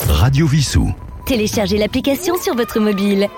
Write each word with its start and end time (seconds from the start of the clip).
Radio 0.00 0.46
Vissou. 0.46 0.92
Téléchargez 1.24 1.78
l'application 1.78 2.36
sur 2.36 2.54
votre 2.54 2.80
mobile. 2.80 3.28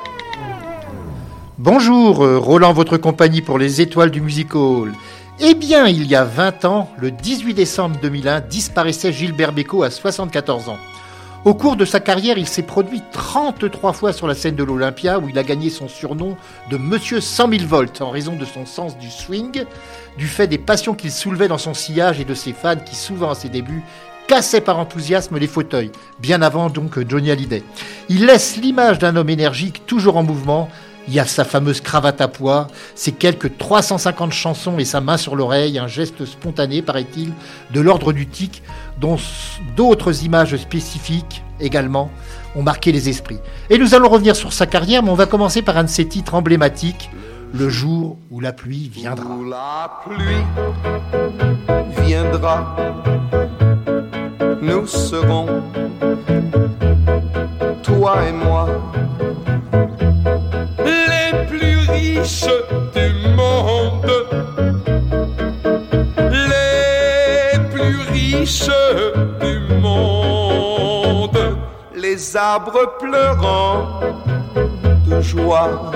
Bonjour, 1.58 2.24
euh, 2.24 2.38
Roland, 2.38 2.72
votre 2.72 2.96
compagnie 2.96 3.42
pour 3.42 3.58
les 3.58 3.80
étoiles 3.80 4.10
du 4.10 4.20
Music 4.20 4.54
Hall. 4.54 4.92
Eh 5.38 5.54
bien, 5.54 5.86
il 5.86 6.06
y 6.06 6.16
a 6.16 6.24
20 6.24 6.64
ans, 6.64 6.90
le 6.98 7.10
18 7.10 7.54
décembre 7.54 7.98
2001, 8.02 8.40
disparaissait 8.40 9.12
Gilbert 9.12 9.52
Bécaud 9.52 9.82
à 9.82 9.90
74 9.90 10.70
ans. 10.70 10.78
Au 11.46 11.54
cours 11.54 11.76
de 11.76 11.84
sa 11.84 12.00
carrière, 12.00 12.38
il 12.38 12.48
s'est 12.48 12.64
produit 12.64 13.00
33 13.12 13.92
fois 13.92 14.12
sur 14.12 14.26
la 14.26 14.34
scène 14.34 14.56
de 14.56 14.64
l'Olympia 14.64 15.20
où 15.20 15.28
il 15.28 15.38
a 15.38 15.44
gagné 15.44 15.70
son 15.70 15.86
surnom 15.86 16.36
de 16.72 16.76
Monsieur 16.76 17.20
100 17.20 17.50
000 17.50 17.64
volts 17.68 18.00
en 18.00 18.10
raison 18.10 18.34
de 18.34 18.44
son 18.44 18.66
sens 18.66 18.98
du 18.98 19.10
swing, 19.10 19.62
du 20.18 20.26
fait 20.26 20.48
des 20.48 20.58
passions 20.58 20.94
qu'il 20.94 21.12
soulevait 21.12 21.46
dans 21.46 21.56
son 21.56 21.72
sillage 21.72 22.18
et 22.18 22.24
de 22.24 22.34
ses 22.34 22.52
fans 22.52 22.74
qui, 22.74 22.96
souvent 22.96 23.30
à 23.30 23.36
ses 23.36 23.48
débuts, 23.48 23.84
cassaient 24.26 24.60
par 24.60 24.78
enthousiasme 24.78 25.38
les 25.38 25.46
fauteuils, 25.46 25.92
bien 26.20 26.42
avant 26.42 26.68
donc 26.68 26.98
Johnny 27.08 27.30
Hallyday. 27.30 27.62
Il 28.08 28.26
laisse 28.26 28.56
l'image 28.56 28.98
d'un 28.98 29.16
homme 29.16 29.30
énergique, 29.30 29.86
toujours 29.86 30.16
en 30.16 30.22
mouvement, 30.22 30.68
il 31.08 31.14
y 31.14 31.20
a 31.20 31.24
sa 31.24 31.44
fameuse 31.44 31.80
cravate 31.80 32.20
à 32.20 32.28
pois, 32.28 32.66
ses 32.94 33.12
quelques 33.12 33.56
350 33.58 34.32
chansons 34.32 34.78
et 34.78 34.84
sa 34.84 35.00
main 35.00 35.16
sur 35.16 35.36
l'oreille, 35.36 35.78
un 35.78 35.86
geste 35.86 36.24
spontané, 36.24 36.82
paraît-il, 36.82 37.32
de 37.72 37.80
l'ordre 37.80 38.12
du 38.12 38.26
tic, 38.26 38.62
dont 39.00 39.16
d'autres 39.76 40.24
images 40.24 40.56
spécifiques 40.56 41.44
également 41.60 42.10
ont 42.56 42.62
marqué 42.62 42.90
les 42.90 43.08
esprits. 43.08 43.38
Et 43.70 43.78
nous 43.78 43.94
allons 43.94 44.08
revenir 44.08 44.34
sur 44.34 44.52
sa 44.52 44.66
carrière, 44.66 45.02
mais 45.02 45.10
on 45.10 45.14
va 45.14 45.26
commencer 45.26 45.62
par 45.62 45.76
un 45.76 45.84
de 45.84 45.88
ses 45.88 46.08
titres 46.08 46.34
emblématiques, 46.34 47.10
Le 47.52 47.68
jour. 47.68 48.18
Où 48.30 48.40
la 48.40 48.52
pluie 48.52 48.90
viendra, 48.92 50.04
nous 54.60 54.86
serons, 54.86 55.62
toi 57.82 58.16
et 58.28 58.32
moi 58.32 58.68
du 62.94 63.20
monde, 63.36 64.10
les 66.18 67.58
plus 67.70 67.98
riches 68.12 68.70
du 69.40 69.74
monde, 69.80 71.38
les 71.94 72.36
arbres 72.36 72.96
pleurant 72.98 74.00
de 75.06 75.20
joie 75.20 75.90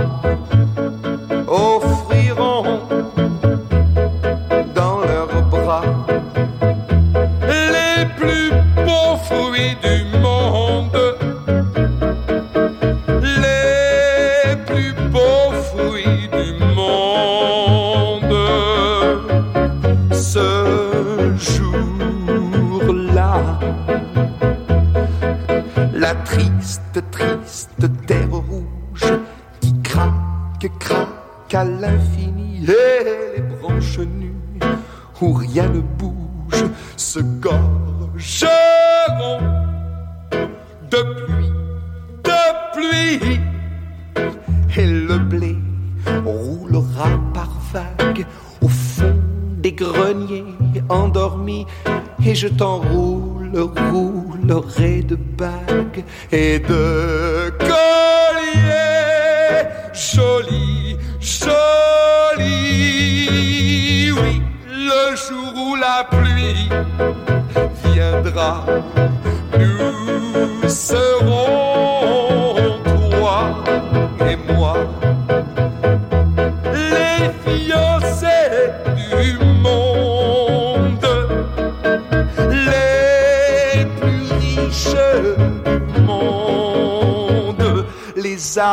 et 52.61 52.63
je 52.63 52.65
t'enroule, 52.67 53.51
roulerai 53.57 55.03
de 55.03 55.17
bagues 55.17 56.05
et 56.31 56.59
de 56.59 57.40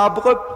les 0.09 0.46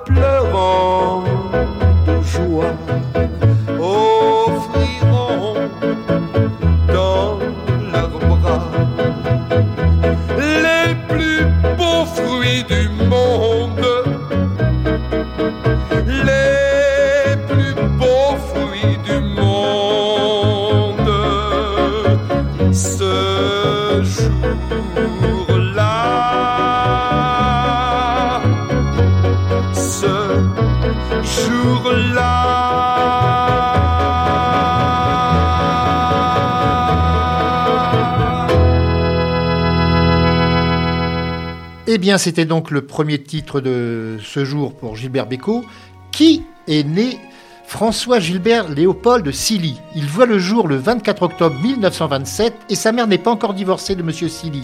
bien, 42.01 42.17
c'était 42.17 42.45
donc 42.45 42.71
le 42.71 42.81
premier 42.81 43.21
titre 43.21 43.61
de 43.61 44.17
ce 44.21 44.43
jour 44.43 44.73
pour 44.73 44.95
Gilbert 44.95 45.27
Bécaud, 45.27 45.63
qui 46.11 46.43
est 46.67 46.83
né 46.83 47.19
François 47.67 48.19
Gilbert 48.19 48.69
Léopold 48.69 49.23
de 49.23 49.31
Silly. 49.31 49.79
Il 49.95 50.05
voit 50.05 50.25
le 50.25 50.39
jour 50.39 50.67
le 50.67 50.77
24 50.77 51.21
octobre 51.21 51.55
1927 51.61 52.55
et 52.69 52.75
sa 52.75 52.91
mère 52.91 53.05
n'est 53.05 53.19
pas 53.19 53.29
encore 53.29 53.53
divorcée 53.53 53.93
de 53.95 54.01
Monsieur 54.01 54.29
Silly. 54.29 54.63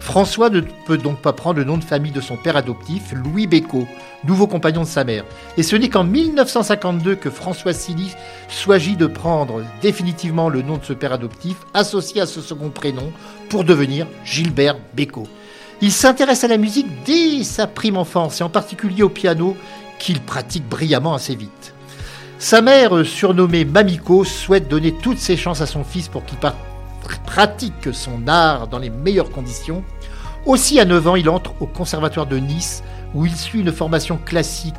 François 0.00 0.48
ne 0.48 0.62
peut 0.86 0.96
donc 0.96 1.20
pas 1.20 1.34
prendre 1.34 1.58
le 1.58 1.64
nom 1.64 1.76
de 1.76 1.84
famille 1.84 2.10
de 2.10 2.22
son 2.22 2.36
père 2.36 2.56
adoptif, 2.56 3.12
Louis 3.12 3.46
Bécaud, 3.46 3.86
nouveau 4.24 4.46
compagnon 4.46 4.80
de 4.80 4.86
sa 4.86 5.04
mère. 5.04 5.24
Et 5.58 5.62
ce 5.62 5.76
n'est 5.76 5.90
qu'en 5.90 6.04
1952 6.04 7.16
que 7.16 7.28
François 7.28 7.74
Silly 7.74 8.14
choisit 8.48 8.96
de 8.96 9.06
prendre 9.06 9.62
définitivement 9.82 10.48
le 10.48 10.62
nom 10.62 10.78
de 10.78 10.84
ce 10.84 10.94
père 10.94 11.12
adoptif, 11.12 11.58
associé 11.74 12.22
à 12.22 12.26
ce 12.26 12.40
second 12.40 12.70
prénom, 12.70 13.12
pour 13.50 13.64
devenir 13.64 14.06
Gilbert 14.24 14.78
Bécaud. 14.94 15.28
Il 15.80 15.92
s'intéresse 15.92 16.42
à 16.42 16.48
la 16.48 16.56
musique 16.56 16.88
dès 17.04 17.44
sa 17.44 17.68
prime 17.68 17.96
enfance 17.96 18.40
et 18.40 18.44
en 18.44 18.48
particulier 18.48 19.04
au 19.04 19.08
piano 19.08 19.56
qu'il 20.00 20.20
pratique 20.20 20.68
brillamment 20.68 21.14
assez 21.14 21.36
vite. 21.36 21.74
Sa 22.40 22.62
mère, 22.62 23.04
surnommée 23.04 23.64
Mamiko, 23.64 24.24
souhaite 24.24 24.68
donner 24.68 24.92
toutes 24.92 25.18
ses 25.18 25.36
chances 25.36 25.60
à 25.60 25.66
son 25.66 25.84
fils 25.84 26.08
pour 26.08 26.24
qu'il 26.24 26.38
pratique 27.26 27.88
son 27.92 28.26
art 28.26 28.68
dans 28.68 28.78
les 28.78 28.90
meilleures 28.90 29.30
conditions. 29.30 29.84
Aussi 30.46 30.80
à 30.80 30.84
9 30.84 31.08
ans, 31.08 31.16
il 31.16 31.28
entre 31.28 31.54
au 31.60 31.66
conservatoire 31.66 32.26
de 32.26 32.38
Nice 32.38 32.82
où 33.14 33.26
il 33.26 33.34
suit 33.34 33.60
une 33.60 33.72
formation 33.72 34.18
classique. 34.18 34.74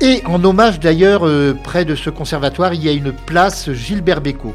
Et 0.00 0.22
en 0.26 0.42
hommage 0.44 0.80
d'ailleurs, 0.80 1.26
euh, 1.26 1.56
près 1.64 1.84
de 1.84 1.94
ce 1.94 2.10
conservatoire, 2.10 2.74
il 2.74 2.84
y 2.84 2.88
a 2.88 2.92
une 2.92 3.12
place 3.12 3.72
Gilbert 3.72 4.20
Bécaud. 4.20 4.54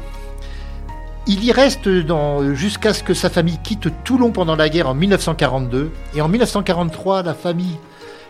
Il 1.28 1.44
y 1.44 1.52
reste 1.52 1.88
jusqu'à 2.52 2.92
ce 2.92 3.04
que 3.04 3.14
sa 3.14 3.30
famille 3.30 3.58
quitte 3.62 3.88
Toulon 4.02 4.32
pendant 4.32 4.56
la 4.56 4.68
guerre 4.68 4.88
en 4.88 4.94
1942. 4.94 5.92
Et 6.16 6.20
en 6.20 6.28
1943, 6.28 7.22
la 7.22 7.34
famille 7.34 7.78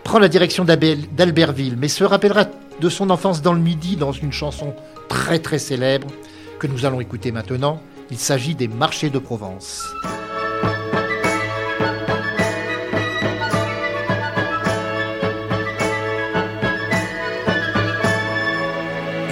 prend 0.05 0.19
la 0.19 0.29
direction 0.29 0.65
d'Albertville, 0.65 1.77
mais 1.79 1.89
se 1.89 2.05
rappellera 2.05 2.45
de 2.81 2.89
son 2.91 3.09
enfance 3.09 3.41
dans 3.41 3.55
le 3.55 3.61
Midi 3.61 3.97
dans 3.97 4.13
une 4.13 4.33
chanson 4.33 4.75
très 5.09 5.39
très 5.39 5.59
célèbre 5.59 6.09
que 6.59 6.67
nous 6.67 6.85
allons 6.85 7.01
écouter 7.01 7.33
maintenant. 7.33 7.81
Il 8.11 8.19
s'agit 8.19 8.55
des 8.55 8.69
marchés 8.69 9.09
de 9.09 9.19
Provence. 9.19 9.85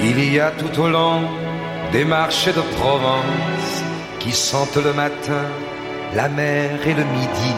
Il 0.02 0.32
y 0.32 0.40
a 0.40 0.50
tout 0.50 0.80
au 0.80 0.88
long 0.88 1.49
des 1.92 2.04
marchés 2.04 2.52
de 2.52 2.60
Provence 2.78 3.82
qui 4.20 4.32
sentent 4.32 4.76
le 4.76 4.92
matin 4.92 5.46
la 6.14 6.28
mer 6.28 6.70
et 6.86 6.94
le 6.94 7.04
midi, 7.04 7.54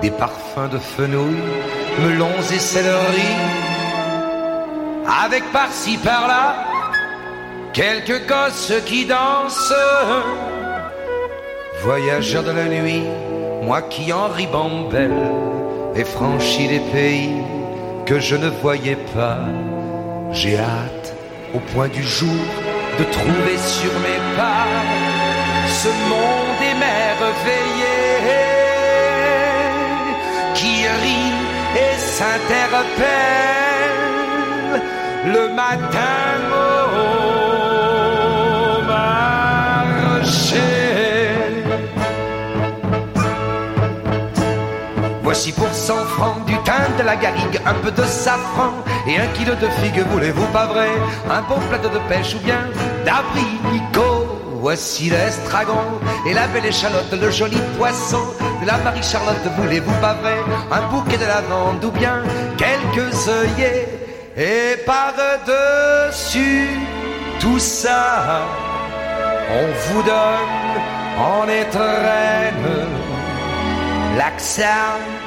des 0.00 0.10
parfums 0.10 0.68
de 0.70 0.78
fenouil, 0.78 1.36
melons 2.02 2.40
et 2.54 2.58
céleri, 2.58 3.34
avec 5.24 5.44
par-ci 5.52 5.98
par-là 5.98 6.56
quelques 7.72 8.26
gosses 8.26 8.72
qui 8.86 9.04
dansent. 9.04 9.74
Voyageur 11.82 12.44
de 12.44 12.52
la 12.52 12.64
nuit, 12.64 13.04
moi 13.62 13.82
qui 13.82 14.12
en 14.12 14.28
ribambelle 14.28 15.30
ai 15.94 16.04
franchi 16.04 16.68
les 16.68 16.80
pays 16.92 17.42
que 18.06 18.18
je 18.18 18.36
ne 18.36 18.48
voyais 18.48 18.98
pas, 19.14 19.40
j'ai 20.32 20.58
hâte 20.58 21.14
au 21.54 21.58
point 21.58 21.88
du 21.88 22.02
jour 22.02 22.30
de 22.98 23.04
trouver 23.04 23.58
sur 23.58 23.92
mes 24.00 24.20
pas 24.36 24.66
ce 25.82 25.88
monde 25.88 26.62
émerveillé 26.74 27.98
qui 30.54 30.74
rit 31.02 31.40
et 31.84 31.94
s'interpelle 31.98 33.32
le 35.26 35.44
matin 35.54 36.26
au 38.20 38.82
marché. 38.86 40.81
Voici 45.32 45.52
pour 45.52 45.72
100 45.72 45.94
francs 46.08 46.44
du 46.44 46.52
thym, 46.58 46.94
de 46.98 47.04
la 47.04 47.16
garrigue, 47.16 47.58
un 47.64 47.72
peu 47.82 47.90
de 47.90 48.04
safran 48.04 48.70
et 49.06 49.18
un 49.18 49.26
kilo 49.28 49.54
de 49.54 49.66
figues, 49.80 50.04
voulez-vous 50.10 50.44
pas 50.48 50.66
vrai? 50.66 50.90
Un 51.30 51.40
bon 51.48 51.58
plateau 51.70 51.88
de 51.88 51.98
pêche 52.06 52.34
ou 52.34 52.38
bien 52.40 52.68
d'abricot? 53.06 54.26
Voici 54.60 55.08
l'estragon 55.08 55.84
et 56.26 56.34
la 56.34 56.46
belle 56.48 56.66
échalote, 56.66 57.10
le 57.18 57.30
joli 57.30 57.56
poisson 57.78 58.20
de 58.60 58.66
la 58.66 58.76
Marie-Charlotte, 58.76 59.48
voulez-vous 59.56 59.94
pas 60.02 60.12
vrai? 60.20 60.36
Un 60.70 60.82
bouquet 60.90 61.16
de 61.16 61.24
lavande 61.24 61.82
ou 61.82 61.90
bien 61.92 62.22
quelques 62.58 63.26
œillets 63.26 63.88
et 64.36 64.76
par-dessus 64.84 66.68
tout 67.40 67.58
ça, 67.58 68.42
on 69.50 69.66
vous 69.86 70.02
donne 70.02 70.76
en 71.18 71.48
étrenne 71.48 72.86
l'accent 74.18 75.21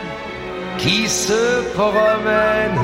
qui 0.78 1.08
se 1.08 1.64
promène 1.74 2.80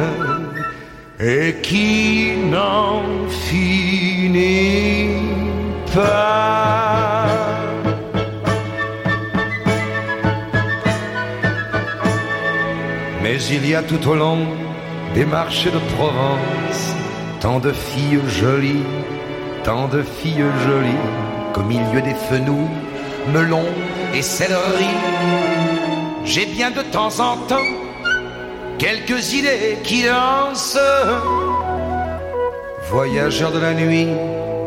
et 1.20 1.56
qui 1.62 2.34
n'en 2.50 3.04
finit 3.30 5.18
pas. 5.94 7.28
Mais 13.24 13.38
il 13.44 13.68
y 13.68 13.76
a 13.76 13.84
tout 13.84 14.08
au 14.08 14.16
long 14.16 14.40
des 15.14 15.26
marchés 15.26 15.72
de 15.72 15.80
Provence 15.96 16.96
tant 17.42 17.60
de 17.60 17.72
filles 17.72 18.22
jolies, 18.28 18.84
tant 19.64 19.88
de 19.88 20.04
filles 20.04 20.46
jolies 20.66 21.06
qu'au 21.54 21.64
milieu 21.64 22.02
des 22.02 22.14
fenouils, 22.14 22.70
melons 23.34 23.72
et 24.14 24.22
céleri, 24.22 24.94
j'ai 26.24 26.46
bien 26.46 26.70
de 26.70 26.82
temps 26.82 27.20
en 27.20 27.38
temps 27.48 27.81
quelques 28.82 29.34
idées 29.34 29.78
qui 29.84 30.04
dansent. 30.04 30.80
Voyageur 32.90 33.52
de 33.52 33.60
la 33.60 33.74
nuit, 33.76 34.08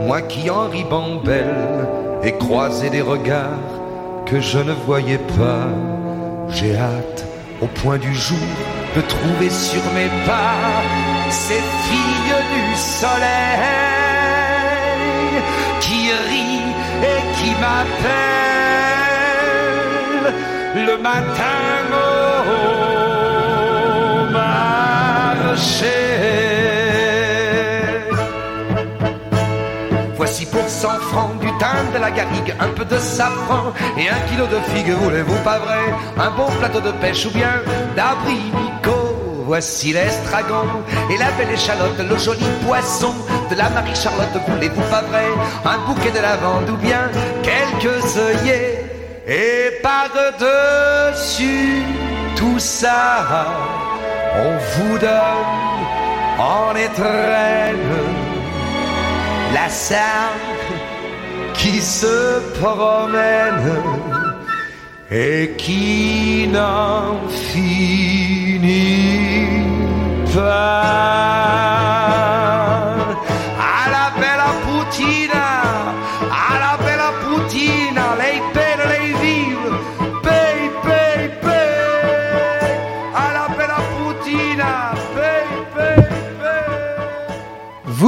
moi 0.02 0.22
qui 0.22 0.48
en 0.50 0.68
ribambelle 0.68 1.88
et 2.22 2.32
croisé 2.32 2.90
des 2.90 3.02
regards 3.02 3.72
que 4.24 4.40
je 4.40 4.58
ne 4.58 4.72
voyais 4.86 5.18
pas, 5.36 5.66
j'ai 6.48 6.76
hâte 6.76 7.24
au 7.60 7.66
point 7.66 7.98
du 7.98 8.14
jour 8.14 8.48
de 8.96 9.00
trouver 9.00 9.50
sur 9.50 9.82
mes 9.96 10.08
pas 10.24 10.54
ces 11.30 11.62
filles 11.84 12.40
du 12.54 12.66
soleil 12.76 13.14
qui 15.80 16.02
rient 16.28 16.72
et 17.12 17.20
qui 17.36 17.50
m'appellent 17.62 18.14
le 20.86 20.96
matin 21.02 21.74
Voici 30.16 30.46
pour 30.46 30.66
100 30.66 30.88
francs 31.10 31.38
du 31.40 31.48
thym, 31.58 31.92
de 31.94 31.98
la 31.98 32.10
garrigue, 32.10 32.54
un 32.58 32.68
peu 32.68 32.84
de 32.84 32.98
safran 32.98 33.72
et 33.98 34.08
un 34.08 34.20
kilo 34.28 34.46
de 34.46 34.58
figues, 34.72 34.92
voulez-vous 34.92 35.36
pas 35.44 35.58
vrai? 35.58 35.92
Un 36.16 36.30
bon 36.30 36.46
plateau 36.58 36.80
de 36.80 36.92
pêche 36.92 37.26
ou 37.26 37.30
bien 37.30 37.60
d'abricot? 37.94 39.10
Voici 39.46 39.92
l'estragon 39.92 40.64
et 41.10 41.18
la 41.18 41.30
belle 41.32 41.50
échalote, 41.52 41.98
le 41.98 42.16
joli 42.16 42.46
poisson 42.66 43.14
de 43.50 43.54
la 43.54 43.68
Marie-Charlotte, 43.68 44.34
voulez-vous 44.48 44.80
pas 44.90 45.02
vrai? 45.02 45.26
Un 45.66 45.78
bouquet 45.86 46.10
de 46.10 46.20
lavande 46.20 46.70
ou 46.70 46.78
bien 46.78 47.10
quelques 47.42 48.16
œillets 48.16 48.82
et 49.26 49.82
par-dessus 49.82 51.82
tout 52.36 52.58
ça, 52.58 53.26
on 54.36 54.56
vous 54.72 54.98
donne 54.98 55.80
en 56.38 56.74
étrenne 56.74 57.90
la 59.52 59.68
salle 59.68 60.64
qui 61.54 61.80
se 61.80 62.40
promène 62.60 63.70
et 65.10 65.54
qui 65.56 66.48
n'en 66.48 67.28
finit 67.52 68.44
pas. 70.34 72.03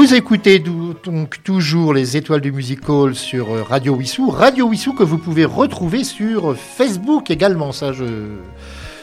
Vous 0.06 0.14
écoutez 0.14 0.60
donc 0.60 1.42
toujours 1.42 1.92
les 1.92 2.16
étoiles 2.16 2.40
du 2.40 2.52
musical 2.52 3.16
sur 3.16 3.52
euh, 3.52 3.64
Radio 3.64 3.96
Wissou. 3.96 4.30
Radio 4.30 4.68
Wissou 4.68 4.92
que 4.92 5.02
vous 5.02 5.18
pouvez 5.18 5.44
retrouver 5.44 6.04
sur 6.04 6.52
euh, 6.52 6.54
Facebook 6.54 7.28
également. 7.28 7.72
Ça, 7.72 7.92
je, 7.92 8.04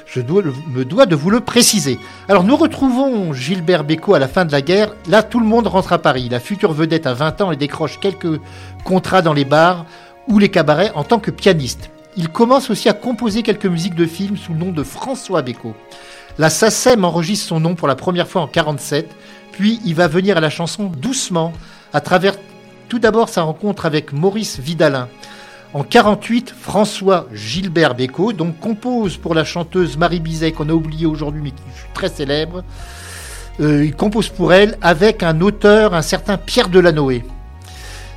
je 0.05 0.21
dois, 0.21 0.43
me 0.73 0.85
dois 0.85 1.05
de 1.05 1.17
vous 1.17 1.29
le 1.29 1.41
préciser. 1.41 1.99
Alors, 2.29 2.45
nous 2.45 2.55
retrouvons 2.55 3.33
Gilbert 3.33 3.83
Bécaud 3.83 4.13
à 4.13 4.19
la 4.19 4.29
fin 4.29 4.45
de 4.45 4.53
la 4.53 4.61
guerre. 4.61 4.95
Là, 5.09 5.23
tout 5.23 5.41
le 5.41 5.45
monde 5.45 5.67
rentre 5.67 5.91
à 5.91 5.97
Paris. 5.97 6.29
La 6.31 6.39
future 6.39 6.71
vedette 6.71 7.05
a 7.05 7.13
20 7.13 7.41
ans 7.41 7.51
et 7.51 7.57
décroche 7.57 7.99
quelques 7.99 8.39
contrats 8.85 9.21
dans 9.21 9.33
les 9.33 9.43
bars 9.43 9.85
ou 10.29 10.39
les 10.39 10.47
cabarets 10.47 10.93
en 10.95 11.03
tant 11.03 11.19
que 11.19 11.31
pianiste. 11.31 11.89
Il 12.15 12.29
commence 12.29 12.69
aussi 12.69 12.87
à 12.87 12.93
composer 12.93 13.43
quelques 13.43 13.65
musiques 13.65 13.95
de 13.95 14.05
films 14.05 14.37
sous 14.37 14.53
le 14.53 14.59
nom 14.59 14.71
de 14.71 14.83
François 14.83 15.41
Bécaud. 15.41 15.75
La 16.37 16.49
SACEM 16.49 17.03
enregistre 17.03 17.49
son 17.49 17.59
nom 17.59 17.75
pour 17.75 17.89
la 17.89 17.95
première 17.95 18.27
fois 18.27 18.41
en 18.41 18.47
47, 18.47 19.13
puis 19.53 19.79
il 19.85 19.95
va 19.95 20.07
venir 20.07 20.35
à 20.35 20.41
la 20.41 20.49
chanson 20.49 20.91
doucement, 20.97 21.53
à 21.93 22.01
travers 22.01 22.35
tout 22.89 22.99
d'abord 22.99 23.29
sa 23.29 23.43
rencontre 23.43 23.85
avec 23.85 24.11
Maurice 24.11 24.59
Vidalin. 24.59 25.07
En 25.73 25.83
48, 25.83 26.53
François 26.59 27.27
Gilbert 27.33 27.95
Bécaud 27.95 28.33
donc 28.33 28.59
compose 28.59 29.17
pour 29.17 29.33
la 29.33 29.43
chanteuse 29.43 29.97
Marie 29.97 30.19
Bizet 30.19 30.51
qu'on 30.51 30.69
a 30.69 30.73
oublié 30.73 31.05
aujourd'hui 31.05 31.41
mais 31.43 31.51
qui 31.51 31.63
fut 31.73 31.87
très 31.93 32.09
célèbre. 32.09 32.63
Euh, 33.59 33.85
il 33.85 33.95
compose 33.95 34.29
pour 34.29 34.53
elle 34.53 34.77
avec 34.81 35.23
un 35.23 35.41
auteur, 35.41 35.93
un 35.93 36.01
certain 36.01 36.37
Pierre 36.37 36.69
Delanoë. 36.69 37.23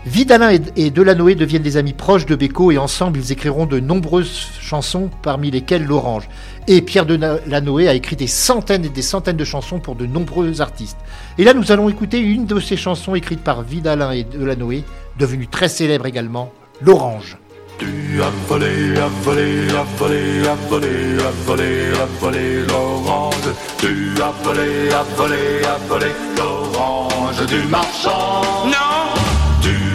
Vidalin 0.05 0.51
et, 0.53 0.61
et 0.77 0.91
Delanoë 0.91 1.35
deviennent 1.35 1.63
des 1.63 1.77
amis 1.77 1.93
proches 1.93 2.27
de 2.27 2.35
Bécaud 2.35 2.73
et 2.73 2.79
ensemble 2.79 3.19
ils 3.19 3.33
écriront 3.33 3.67
de 3.67 3.81
nombreuses 3.81 4.49
chansons 4.67 5.09
parmi 5.23 5.51
lesquelles 5.51 5.85
l'Orange. 5.85 6.29
Et 6.69 6.83
Pierre 6.83 7.07
Delanoë 7.07 7.89
a 7.89 7.95
écrit 7.95 8.17
des 8.17 8.27
centaines 8.27 8.85
et 8.85 8.91
des 8.91 9.03
centaines 9.03 9.37
de 9.37 9.45
chansons 9.45 9.79
pour 9.79 9.95
de 9.95 10.07
nombreux 10.07 10.61
artistes. 10.61 10.99
Et 11.39 11.45
là 11.45 11.55
nous 11.55 11.73
allons 11.73 11.89
écouter 11.89 12.21
une 12.21 12.47
de 12.47 12.61
ces 12.61 12.77
chansons 12.77 13.15
écrites 13.15 13.45
par 13.45 13.63
Vidalin 13.63 14.11
et 14.11 14.25
Delanoë, 14.25 14.85
devenue 15.19 15.47
très 15.47 15.69
célèbre 15.69 16.07
également, 16.07 16.53
l'Orange. 16.81 17.39
Tu 17.79 18.23
as 18.23 18.31
volé, 18.49 18.97
as 18.97 19.09
volé, 19.23 19.69
as 19.69 19.99
volé, 19.99 20.49
as 20.49 20.55
volé, 20.69 21.19
as 21.21 21.47
volé, 21.47 21.93
as 21.93 22.21
volé 22.21 22.67
l'orange. 22.67 23.35
Tu 23.77 24.15
as 24.23 24.33
volé, 24.43 24.91
as 24.91 25.03
volé, 25.15 25.63
as 25.63 25.87
volé 25.87 26.07
l'orange 26.39 27.47
du 27.47 27.63
marchand. 27.69 28.41
Non 28.65 29.06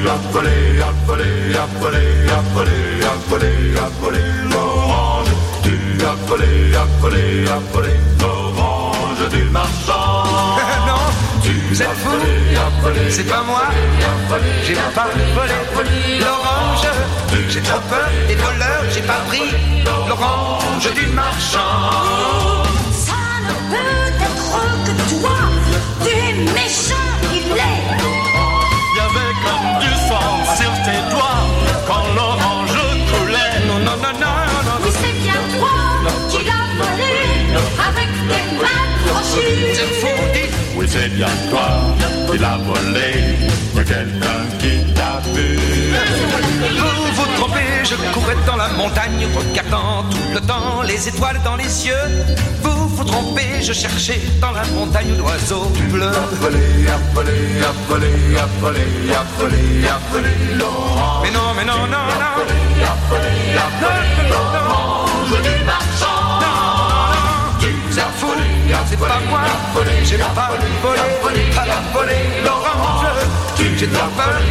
à 0.08 0.16
voler, 0.32 0.82
à 0.82 0.92
voler, 1.06 1.56
à 1.56 1.66
voler, 1.80 2.32
à 2.32 3.16
voler, 3.30 3.78
à 3.78 4.52
l'orange. 4.52 5.28
Tu 5.64 5.78
as 6.04 6.16
volé, 6.28 6.74
à 6.76 6.86
voler, 7.00 8.00
l'orange 8.20 9.30
du 9.30 9.44
marchand. 9.46 10.26
non, 10.88 11.04
tu 11.44 11.52
vous 11.70 11.82
êtes 11.82 11.88
fou, 11.90 12.10
c'est 13.10 13.28
pas 13.28 13.44
moi. 13.44 13.64
J'ai 14.66 14.74
pas 14.74 15.08
volé 15.74 16.20
l'orange. 16.20 16.88
J'ai 17.50 17.62
trop 17.62 17.80
peur 17.90 18.10
des 18.28 18.36
voleurs, 18.36 18.84
j'ai 18.94 19.02
pas 19.02 19.22
pris 19.28 19.52
l'orange 19.86 20.94
du 20.94 21.08
marchand. 21.08 22.64
Ça 22.92 23.22
ne 23.48 23.54
peut 23.72 24.14
être 24.24 24.86
que 24.86 25.20
toi, 25.20 25.38
tu 26.04 26.10
es 26.10 26.54
méchant. 26.54 27.11
sur 30.56 30.72
tes 30.84 31.02
doigts 31.10 31.46
quand 31.88 32.04
l'orange 32.16 32.78
coulait. 33.12 33.66
Non, 33.68 33.80
non, 33.80 33.98
non, 33.98 34.14
non, 34.20 34.62
non. 34.68 34.78
Oui, 34.84 34.92
c'est 34.92 35.16
bien 35.22 35.40
toi 35.58 35.76
qui 36.30 36.44
l'as 36.46 36.68
volé 36.80 37.16
avec 37.88 38.10
tes 38.30 38.46
mains 38.62 38.88
crochues. 39.06 39.72
Oui, 40.76 40.86
c'est 40.90 41.10
bien 41.10 41.32
toi 41.50 41.68
qui 42.32 42.38
l'as 42.38 42.58
volé 42.58 43.38
de 43.76 43.84
quelqu'un 43.84 44.42
qui 44.60 44.94
t'a 44.94 45.22
vu. 45.34 46.51
Vous 46.62 47.14
vous 47.16 47.26
trompez, 47.38 47.84
je 47.84 47.96
courais 48.14 48.36
dans 48.46 48.56
la 48.56 48.68
montagne, 48.70 49.28
regardant 49.36 50.04
tout 50.10 50.34
le 50.34 50.42
temps 50.42 50.82
les 50.84 51.08
étoiles 51.08 51.40
dans 51.44 51.56
les 51.56 51.88
yeux. 51.88 52.26
Vous 52.62 52.88
vous 52.88 53.04
trompez, 53.04 53.62
je 53.62 53.74
cherchais 53.74 54.22
dans 54.40 54.52
la 54.52 54.64
montagne 54.76 55.18
l'oiseau 55.18 55.64
bleu. 55.90 56.12
Volé, 56.40 56.88
a 56.88 56.98
volé, 57.14 57.32
a 57.64 57.72
volé, 57.90 58.38
a 58.38 58.46
volé, 58.60 58.82
a 59.14 59.24
volé, 59.40 59.88
a 59.88 60.00
volé, 60.12 60.56
Laurent. 60.58 61.22
Mais 61.24 61.32
non, 61.32 61.54
mais 61.56 61.66
non, 61.66 61.88
non, 61.88 62.06
non. 62.20 62.32
C'est 67.92 68.02
fou, 68.20 68.28
c'est 68.90 68.98
pas 68.98 69.20
moi, 69.30 69.42
j'ai 70.04 70.18
pas 70.18 70.52
volé, 70.84 71.42
pas 71.54 71.66
volé 71.94 72.16
l'orange. 72.46 73.41
J'ai 73.62 73.88
peur 73.88 74.06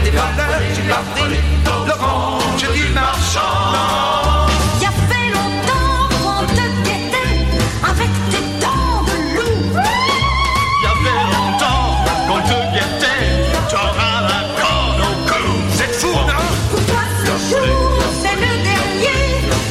des 0.05 0.11
voleurs, 0.11 0.61
j'ai 0.75 0.83
pas 0.83 1.02
pris 1.14 1.38
l'orange 1.87 2.67
du 2.75 2.88
marchand. 2.93 4.49
Il 4.76 4.83
y 4.83 4.87
a 4.87 4.90
fait 4.90 5.29
longtemps 5.31 6.09
qu'on 6.23 6.47
te 6.47 6.67
guettait 6.85 7.38
avec 7.83 8.11
tes 8.31 8.45
dents 8.61 9.02
de 9.07 9.17
loup. 9.37 9.59
Il 9.73 10.83
y 10.83 10.90
avait 10.90 11.23
longtemps 11.35 11.90
qu'on 12.26 12.40
te 12.40 12.59
guettait, 12.75 13.25
t'auras 13.69 14.21
la 14.23 14.40
corde 14.61 15.00
au 15.00 15.14
cou. 15.29 15.83
Êtes 15.83 15.97
fou, 15.97 16.09
non 16.09 16.47
Pour 16.71 16.83
toi 16.87 17.02
ce 17.25 17.33
jour, 17.50 18.02
c'est 18.23 18.35
le 18.35 18.52
dernier. 18.62 19.23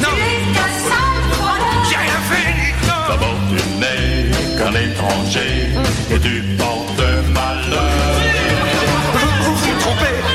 Non. 0.02 0.08
Tu 0.08 0.20
les 0.20 0.52
casses 0.54 0.90
à 0.90 1.34
trois 1.34 1.58
J'ai 1.88 1.96
rien 1.96 2.20
fait, 2.30 2.48
dites 2.60 2.82
non. 2.88 3.02
D'abord 3.08 3.38
tu 3.48 3.58
n'es 3.78 4.30
qu'un 4.56 4.74
étranger 4.74 5.52
et 6.10 6.18
tu 6.18 6.56
portes 6.56 7.04
malheur. 7.32 8.29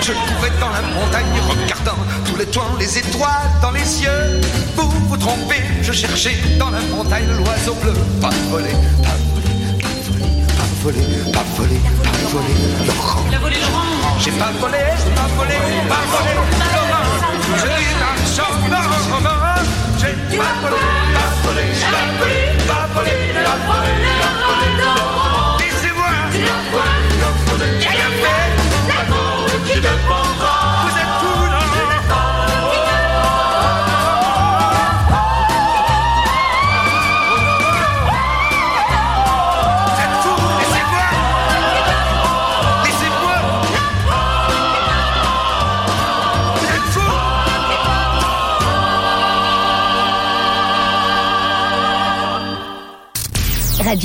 Je 0.05 0.11
courais 0.11 0.51
dans 0.59 0.69
la 0.69 0.83
montagne 0.83 1.25
regardant 1.49 1.97
tous 2.25 2.35
les 2.35 2.45
toits, 2.45 2.69
les 2.77 2.95
étoiles 2.99 3.49
dans 3.59 3.71
les 3.71 4.03
yeux. 4.03 4.39
Vous 4.75 4.87
vous 4.87 5.17
trompez, 5.17 5.63
je 5.81 5.91
cherchais 5.91 6.37
dans 6.59 6.69
la 6.69 6.79
montagne 6.81 7.25
l'oiseau 7.25 7.73
bleu. 7.81 7.93
Pas 8.21 8.29
volé, 8.51 8.69
pas 9.01 9.17
volé, 9.33 9.49
pas 10.53 10.69
volé, 10.83 11.01
pas 11.33 11.43
volé, 11.57 11.79
pas 12.03 12.19
volé, 12.29 12.53
pas 12.85 12.93
volé, 13.33 13.57
Laurent. 13.57 14.19
J'ai 14.19 14.29
pas 14.33 14.51
volé, 14.61 14.77
j'ai 14.95 15.11
pas 15.15 15.27
volé, 15.37 15.57
pas 15.89 16.05
volé, 16.13 16.33
Laurent. 16.37 17.07
Je 17.57 17.65
dis 17.65 17.89
non, 17.97 18.13
non, 19.21 19.33
j'ai 19.97 20.13
pas 20.37 20.53
volé, 20.61 20.77
pas 21.17 21.33
volé, 21.41 21.65
pas 21.91 22.07
volé, 22.21 22.34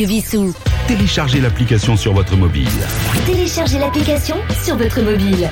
Radio 0.01 0.17
Vissou. 0.17 0.55
Téléchargez 0.89 1.41
l'application 1.43 1.95
sur 1.95 2.15
votre 2.15 2.35
mobile. 2.35 2.69
Téléchargez 3.27 3.79
l'application 3.79 4.37
sur 4.65 4.75
votre 4.77 5.03
mobile. 5.03 5.51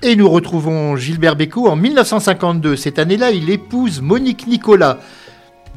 Et 0.00 0.16
nous 0.16 0.30
retrouvons 0.30 0.96
Gilbert 0.96 1.36
Bécaud 1.36 1.68
en 1.68 1.76
1952. 1.76 2.76
Cette 2.76 2.98
année-là, 2.98 3.30
il 3.30 3.50
épouse 3.50 4.00
Monique 4.00 4.46
Nicolas, 4.46 5.00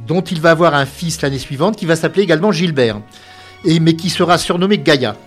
dont 0.08 0.22
il 0.22 0.40
va 0.40 0.52
avoir 0.52 0.74
un 0.74 0.86
fils 0.86 1.22
l'année 1.22 1.38
suivante, 1.38 1.76
qui 1.76 1.86
va 1.86 1.98
s'appeler 1.98 2.24
également 2.24 2.54
Gilbert, 2.54 3.02
et, 3.66 3.82
mais 3.82 3.96
qui 3.96 4.10
sera 4.10 4.38
surnommé 4.38 4.78
Gaïa. 4.78 5.18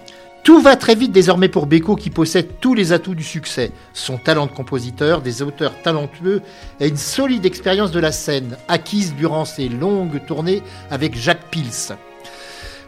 Tout 0.42 0.62
va 0.62 0.76
très 0.76 0.94
vite 0.94 1.12
désormais 1.12 1.48
pour 1.50 1.66
Bécaud 1.66 1.96
qui 1.96 2.08
possède 2.08 2.60
tous 2.60 2.72
les 2.72 2.92
atouts 2.92 3.14
du 3.14 3.24
succès. 3.24 3.72
Son 3.92 4.16
talent 4.16 4.46
de 4.46 4.52
compositeur, 4.52 5.20
des 5.20 5.42
auteurs 5.42 5.82
talentueux 5.82 6.40
et 6.80 6.88
une 6.88 6.96
solide 6.96 7.44
expérience 7.44 7.90
de 7.90 8.00
la 8.00 8.12
scène, 8.12 8.56
acquise 8.68 9.14
durant 9.14 9.44
ses 9.44 9.68
longues 9.68 10.24
tournées 10.26 10.62
avec 10.90 11.14
Jacques 11.14 11.50
Pils. 11.50 11.94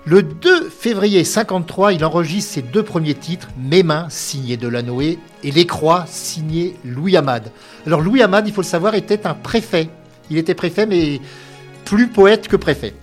Le 0.09 0.23
2 0.23 0.71
février 0.71 1.25
53, 1.25 1.93
il 1.93 2.05
enregistre 2.05 2.53
ses 2.53 2.63
deux 2.63 2.85
premiers 2.85 3.15
titres, 3.15 3.49
Mes 3.59 3.83
mains, 3.83 4.07
signé 4.09 4.57
Delanoë, 4.57 5.19
et 5.43 5.51
Les 5.51 5.67
Croix, 5.67 6.05
signé 6.07 6.77
Louis 6.85 7.17
Hamad. 7.17 7.51
Alors 7.89 8.01
Louis 8.03 8.23
Hamad, 8.23 8.47
il 8.47 8.55
faut 8.55 8.61
le 8.61 8.67
savoir, 8.67 8.95
était 8.95 9.27
un 9.27 9.35
préfet. 9.35 9.89
Il 10.31 10.39
était 10.39 10.55
préfet, 10.55 10.87
mais 10.87 11.21
plus 11.85 12.07
poète 12.07 12.47
que 12.47 12.55
préfet. 12.55 12.95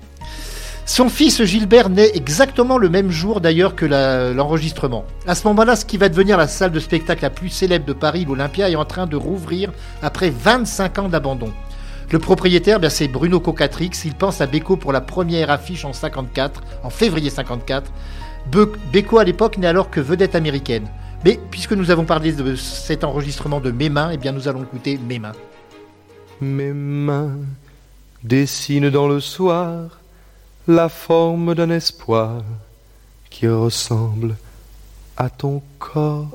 Son 0.86 1.10
fils 1.10 1.44
Gilbert 1.44 1.90
naît 1.90 2.12
exactement 2.16 2.78
le 2.78 2.88
même 2.88 3.12
jour 3.12 3.42
d'ailleurs 3.42 3.76
que 3.76 3.86
l'enregistrement. 4.34 5.04
À 5.28 5.36
ce 5.36 5.46
moment-là, 5.50 5.76
ce 5.76 5.84
qui 5.84 5.98
va 5.98 6.08
devenir 6.08 6.38
la 6.38 6.48
salle 6.48 6.72
de 6.72 6.80
spectacle 6.80 7.24
la 7.24 7.30
plus 7.30 7.50
célèbre 7.50 7.86
de 7.86 7.92
Paris, 7.92 8.24
l'Olympia, 8.26 8.70
est 8.70 8.78
en 8.78 8.86
train 8.86 9.08
de 9.08 9.18
rouvrir 9.18 9.74
après 10.02 10.30
25 10.30 11.00
ans 11.00 11.10
d'abandon. 11.10 11.52
Le 12.14 12.20
propriétaire, 12.20 12.80
ben, 12.80 12.92
c'est 12.92 13.08
Bruno 13.08 13.40
Cocatrix. 13.40 13.90
Il 14.06 14.14
pense 14.14 14.40
à 14.40 14.46
Beko 14.46 14.78
pour 14.78 14.94
la 14.94 15.02
première 15.02 15.50
affiche 15.50 15.84
en 15.84 15.94
54, 15.94 16.62
en 16.84 16.92
février 16.92 17.32
54. 17.32 17.92
Be- 18.52 18.68
Beko 18.94 19.18
à 19.18 19.24
l'époque 19.24 19.58
n'est 19.58 19.66
alors 19.66 19.90
que 19.90 20.00
vedette 20.00 20.36
américaine. 20.36 20.86
Mais 21.26 21.40
puisque 21.50 21.74
nous 21.74 21.90
avons 21.90 22.06
parlé 22.06 22.32
de 22.32 22.56
cet 22.56 23.04
enregistrement 23.04 23.60
de 23.60 23.72
Mes 23.72 23.90
mains, 23.90 24.12
eh 24.14 24.18
bien 24.18 24.32
nous 24.32 24.48
allons 24.48 24.62
écouter 24.62 25.00
Mes 25.10 25.18
mains. 25.18 25.32
Mes 26.40 26.72
mains 26.72 27.32
dessinent 28.24 28.92
dans 28.92 29.08
le 29.08 29.20
soir 29.20 30.00
la 30.68 30.90
forme 30.90 31.56
d'un 31.56 31.72
espoir 31.72 32.44
qui 33.32 33.48
ressemble 33.48 34.36
à 35.18 35.32
ton 35.32 35.64
corps. 35.80 36.28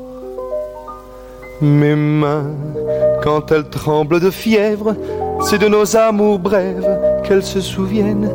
Mes 1.60 1.94
mains, 1.94 2.50
quand 3.22 3.52
elles 3.52 3.68
tremblent 3.70 4.18
de 4.18 4.30
fièvre, 4.30 4.96
c'est 5.40 5.58
de 5.58 5.68
nos 5.68 5.96
amours 5.96 6.38
brèves 6.38 6.88
qu'elles 7.24 7.44
se 7.44 7.60
souviennent 7.60 8.30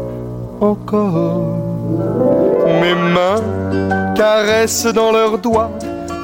encore. 0.62 1.44
Mes 2.82 2.96
mains 2.96 3.42
caressent 4.16 4.94
dans 4.94 5.12
leurs 5.12 5.38
doigts 5.38 5.72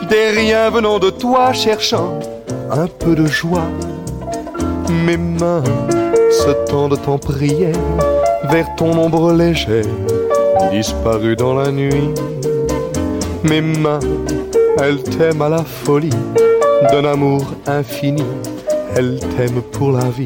des 0.09 0.29
riens 0.29 0.69
venant 0.69 0.99
de 0.99 1.09
toi 1.09 1.53
cherchant 1.53 2.19
un 2.71 2.87
peu 2.87 3.15
de 3.15 3.25
joie. 3.25 3.69
Mes 5.05 5.17
mains 5.17 5.63
se 6.31 6.51
tendent 6.69 6.99
en 7.07 7.17
prière 7.17 7.75
vers 8.49 8.67
ton 8.75 8.97
ombre 8.97 9.33
légère, 9.33 9.85
disparue 10.71 11.35
dans 11.35 11.53
la 11.53 11.71
nuit. 11.71 12.09
Mes 13.43 13.61
mains, 13.61 13.99
elles 14.81 15.03
t'aiment 15.03 15.41
à 15.41 15.49
la 15.49 15.63
folie 15.63 16.09
d'un 16.91 17.05
amour 17.05 17.43
infini, 17.67 18.23
elles 18.95 19.19
t'aiment 19.35 19.61
pour 19.61 19.91
la 19.91 20.05
vie. 20.09 20.25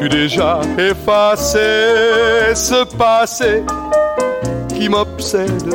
As-tu 0.00 0.08
déjà 0.08 0.62
effacé 0.78 2.54
ce 2.54 2.84
passé 2.96 3.62
qui 4.74 4.88
m'obsède? 4.88 5.74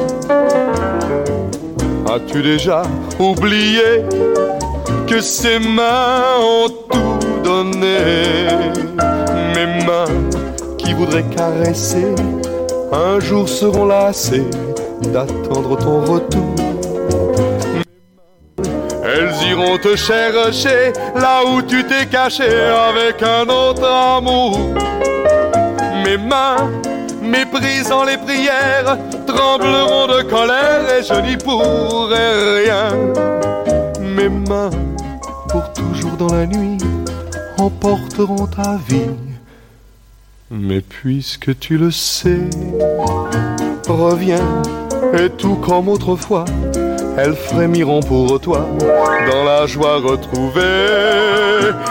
As-tu 2.12 2.42
déjà 2.42 2.82
oublié 3.20 4.02
que 5.06 5.22
ces 5.22 5.60
mains 5.60 6.40
ont 6.42 6.70
tout 6.90 7.44
donné? 7.44 8.48
Mes 9.54 9.86
mains 9.86 10.06
qui 10.80 10.94
voudraient 10.94 11.30
caresser, 11.36 12.16
un 12.92 13.20
jour 13.20 13.48
seront 13.48 13.86
lassées 13.86 14.50
d'attendre 15.14 15.78
ton 15.78 16.02
retour. 16.02 16.75
Te 19.82 19.96
chercher 19.96 20.94
là 21.14 21.44
où 21.46 21.62
tu 21.62 21.84
t'es 21.86 22.08
caché 22.08 22.50
avec 22.50 23.22
un 23.22 23.48
autre 23.48 23.86
amour. 23.86 24.74
Mes 26.04 26.18
mains, 26.18 26.72
méprisant 27.22 28.04
les 28.04 28.18
prières, 28.18 28.98
trembleront 29.28 30.08
de 30.08 30.24
colère 30.24 30.90
et 30.98 31.04
je 31.04 31.22
n'y 31.22 31.38
pourrai 31.38 32.64
rien. 32.64 32.90
Mes 34.02 34.30
mains, 34.30 34.72
pour 35.50 35.72
toujours 35.74 36.18
dans 36.18 36.34
la 36.34 36.48
nuit, 36.48 36.78
emporteront 37.60 38.48
ta 38.48 38.80
vie. 38.88 39.12
Mais 40.50 40.82
puisque 40.82 41.60
tu 41.60 41.78
le 41.78 41.92
sais, 41.92 42.50
reviens 43.88 44.64
et 45.14 45.30
tout 45.30 45.56
comme 45.56 45.90
autrefois, 45.90 46.46
elles 47.18 47.36
frémiront 47.36 48.02
pour 48.02 48.40
toi 48.40 48.68
dans 49.32 49.44
la 49.44 49.66
joie 49.66 49.98
retrouvée. 49.98 50.62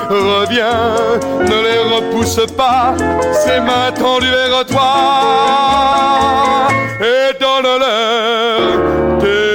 Reviens, 0.08 0.94
ne 1.40 1.62
les 1.66 1.78
repousse 1.94 2.40
pas, 2.56 2.94
ces 3.32 3.60
mains 3.60 3.92
tendues 3.94 4.30
vers 4.30 4.66
toi 4.66 4.92
et 7.00 7.32
donne-leur 7.40 9.18
tes 9.20 9.53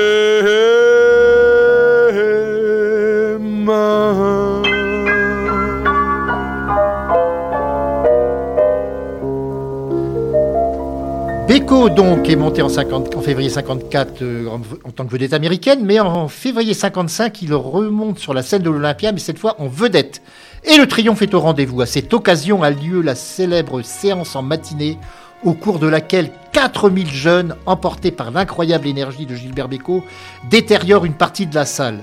Donc 11.96 12.30
est 12.30 12.36
monté 12.36 12.62
en, 12.62 12.70
50 12.70 13.16
en 13.16 13.22
février 13.22 13.50
54 13.50 14.22
euh, 14.22 14.48
en, 14.48 14.62
en 14.88 14.92
tant 14.92 15.06
que 15.06 15.12
vedette 15.12 15.34
américaine, 15.34 15.80
mais 15.84 16.00
en 16.00 16.28
février 16.28 16.74
55 16.74 17.42
il 17.42 17.54
remonte 17.54 18.20
sur 18.20 18.34
la 18.34 18.44
scène 18.44 18.62
de 18.62 18.70
l'Olympia, 18.70 19.12
mais 19.12 19.20
cette 19.20 19.40
fois 19.40 19.56
en 19.60 19.68
vedette. 19.68 20.22
Et 20.64 20.78
le 20.78 20.88
triomphe 20.88 21.22
est 21.22 21.34
au 21.34 21.40
rendez-vous. 21.40 21.82
À 21.82 21.86
cette 21.86 22.14
occasion 22.14 22.64
a 22.64 22.70
lieu 22.70 23.02
la 23.02 23.16
célèbre 23.16 23.82
séance 23.82 24.36
en 24.36 24.42
matinée, 24.42 24.98
au 25.44 25.54
cours 25.54 25.80
de 25.80 25.88
laquelle 25.88 26.32
4000 26.52 27.10
jeunes, 27.10 27.56
emportés 27.66 28.12
par 28.12 28.32
l'incroyable 28.32 28.88
énergie 28.88 29.26
de 29.26 29.36
Gilbert 29.36 29.68
Bécaud, 29.68 30.04
détériorent 30.50 31.06
une 31.06 31.14
partie 31.14 31.48
de 31.48 31.56
la 31.56 31.66
salle. 31.66 32.00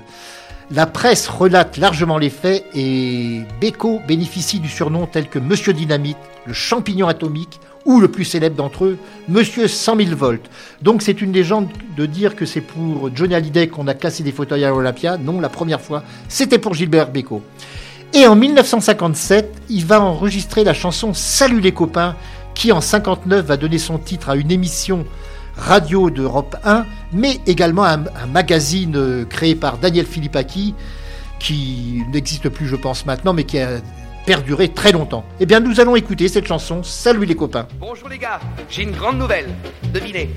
La 0.70 0.86
presse 0.86 1.28
relate 1.28 1.76
largement 1.76 2.18
les 2.18 2.30
faits 2.30 2.64
et 2.74 3.42
Beko 3.60 4.00
bénéficie 4.08 4.58
du 4.58 4.68
surnom 4.68 5.06
tel 5.06 5.28
que 5.28 5.38
Monsieur 5.38 5.72
Dynamite, 5.72 6.16
le 6.44 6.52
champignon 6.52 7.06
atomique 7.06 7.60
ou 7.86 8.00
le 8.00 8.08
plus 8.08 8.24
célèbre 8.24 8.56
d'entre 8.56 8.84
eux, 8.84 8.98
Monsieur 9.28 9.68
100 9.68 9.96
000 9.96 10.16
volts. 10.16 10.50
Donc 10.82 11.00
c'est 11.00 11.22
une 11.22 11.32
légende 11.32 11.68
de 11.96 12.04
dire 12.04 12.36
que 12.36 12.44
c'est 12.44 12.60
pour 12.60 13.10
Johnny 13.14 13.34
Hallyday 13.34 13.68
qu'on 13.68 13.86
a 13.86 13.94
cassé 13.94 14.22
des 14.22 14.32
fauteuils 14.32 14.64
à 14.64 14.70
l'Olympia. 14.70 15.16
Non, 15.16 15.40
la 15.40 15.48
première 15.48 15.80
fois, 15.80 16.02
c'était 16.28 16.58
pour 16.58 16.74
Gilbert 16.74 17.10
Bécaud. 17.10 17.42
Et 18.12 18.26
en 18.26 18.36
1957, 18.36 19.62
il 19.70 19.86
va 19.86 20.00
enregistrer 20.00 20.64
la 20.64 20.74
chanson 20.74 21.14
Salut 21.14 21.60
les 21.60 21.72
copains, 21.72 22.16
qui 22.54 22.72
en 22.72 22.80
59 22.80 23.46
va 23.46 23.56
donner 23.56 23.78
son 23.78 23.98
titre 23.98 24.30
à 24.30 24.36
une 24.36 24.50
émission 24.50 25.04
radio 25.56 26.10
d'Europe 26.10 26.56
1, 26.64 26.84
mais 27.12 27.40
également 27.46 27.84
un, 27.84 28.04
un 28.04 28.26
magazine 28.30 28.96
euh, 28.96 29.24
créé 29.24 29.54
par 29.54 29.78
Daniel 29.78 30.06
Philippaki, 30.06 30.74
qui 31.38 32.02
n'existe 32.12 32.48
plus, 32.48 32.66
je 32.66 32.76
pense, 32.76 33.06
maintenant, 33.06 33.32
mais 33.32 33.44
qui 33.44 33.58
a 33.58 33.80
perduré 34.26 34.68
très 34.68 34.92
longtemps. 34.92 35.24
Eh 35.40 35.46
bien, 35.46 35.60
nous 35.60 35.80
allons 35.80 35.96
écouter 35.96 36.28
cette 36.28 36.46
chanson 36.46 36.82
Salut 36.82 37.24
les 37.24 37.36
copains. 37.36 37.66
Bonjour 37.78 38.08
les 38.08 38.18
gars, 38.18 38.40
j'ai 38.68 38.82
une 38.82 38.90
grande 38.90 39.18
nouvelle. 39.18 39.48
Devinez, 39.94 40.30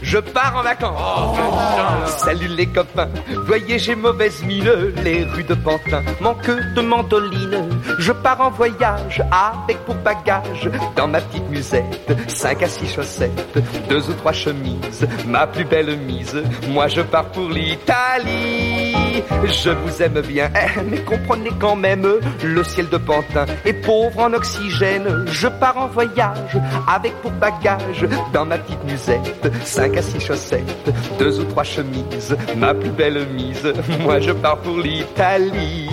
je 0.00 0.18
pars 0.18 0.56
en 0.56 0.62
vacances. 0.62 2.18
Salut 2.18 2.48
les 2.48 2.66
copains, 2.66 3.08
voyez 3.46 3.78
j'ai 3.78 3.96
mauvaise 3.96 4.42
mine, 4.44 4.70
les 5.02 5.24
rues 5.24 5.42
de 5.42 5.54
Pantin 5.54 6.02
manquent 6.20 6.74
de 6.74 6.80
mandoline. 6.80 7.68
Je 7.98 8.12
pars 8.12 8.40
en 8.40 8.50
voyage 8.50 9.22
avec 9.30 9.78
pour 9.84 9.96
bagage 9.96 10.70
dans 10.96 11.08
ma 11.08 11.20
petite 11.20 11.48
musette, 11.50 12.14
cinq 12.28 12.62
à 12.62 12.68
six 12.68 12.86
chaussettes, 12.86 13.58
deux 13.88 14.08
ou 14.08 14.12
trois 14.14 14.32
chemises, 14.32 15.06
ma 15.26 15.48
plus 15.48 15.64
belle 15.64 15.96
mise. 15.98 16.40
Moi 16.68 16.86
je 16.86 17.02
pars 17.02 17.26
pour 17.26 17.48
l'Italie. 17.48 19.11
Je 19.44 19.70
vous 19.70 20.02
aime 20.02 20.20
bien, 20.22 20.50
eh, 20.54 20.80
mais 20.90 20.98
comprenez 20.98 21.50
quand 21.58 21.76
même, 21.76 22.06
le 22.42 22.64
ciel 22.64 22.88
de 22.88 22.96
Pantin 22.96 23.46
est 23.64 23.72
pauvre 23.72 24.20
en 24.20 24.32
oxygène. 24.32 25.24
Je 25.26 25.48
pars 25.48 25.76
en 25.76 25.88
voyage 25.88 26.58
avec 26.88 27.14
pour 27.22 27.30
bagage 27.32 28.06
dans 28.32 28.44
ma 28.44 28.58
petite 28.58 28.84
musette, 28.84 29.52
cinq 29.64 29.96
à 29.96 30.02
six 30.02 30.20
chaussettes, 30.20 30.92
deux 31.18 31.40
ou 31.40 31.44
trois 31.44 31.64
chemises, 31.64 32.36
ma 32.56 32.74
plus 32.74 32.90
belle 32.90 33.26
mise. 33.28 33.72
Moi 34.00 34.20
je 34.20 34.32
pars 34.32 34.58
pour 34.58 34.78
l'Italie. 34.78 35.88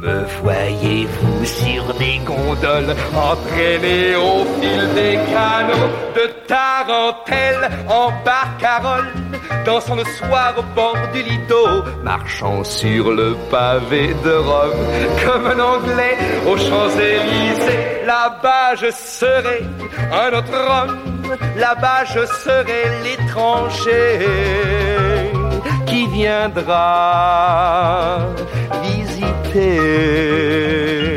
Me 0.00 0.24
voyez-vous 0.42 1.44
sur 1.44 1.94
des 1.94 2.18
gondoles 2.24 2.96
entraîné 3.14 4.16
au 4.16 4.46
fil 4.58 4.94
des 4.94 5.18
canaux 5.30 5.90
de 6.16 6.26
Tarentelle 6.46 7.70
en 7.86 8.10
barcarolle, 8.24 9.12
dansant 9.66 9.96
le 9.96 10.04
soir 10.04 10.54
au 10.56 10.62
bord 10.74 10.96
du 11.12 11.22
lido, 11.22 11.84
marchant 12.02 12.64
sur 12.64 13.12
le 13.12 13.36
pavé 13.50 14.14
de 14.24 14.32
Rome 14.32 14.86
comme 15.22 15.46
un 15.46 15.60
Anglais 15.60 16.16
aux 16.46 16.56
Champs-Élysées. 16.56 18.06
Là-bas 18.06 18.76
je 18.76 18.90
serai 18.90 19.66
un 20.12 20.32
autre 20.38 20.54
homme, 20.54 20.96
là-bas 21.58 22.04
je 22.06 22.24
serai 22.42 22.84
l'étranger 23.04 24.28
qui 25.86 26.06
viendra 26.06 26.80
care. 29.52 31.10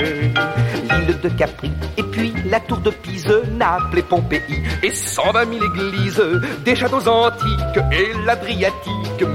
Et 1.97 2.03
puis 2.03 2.33
la 2.45 2.59
tour 2.59 2.79
de 2.79 2.89
Pise, 2.89 3.33
Naples 3.53 3.99
et 3.99 4.01
Pompéi 4.01 4.63
et 4.81 4.91
120 4.91 5.45
000 5.53 5.65
églises, 5.73 6.23
des 6.65 6.75
châteaux 6.75 7.07
antiques 7.07 7.79
et 7.91 8.25
l'Adriatique. 8.25 8.73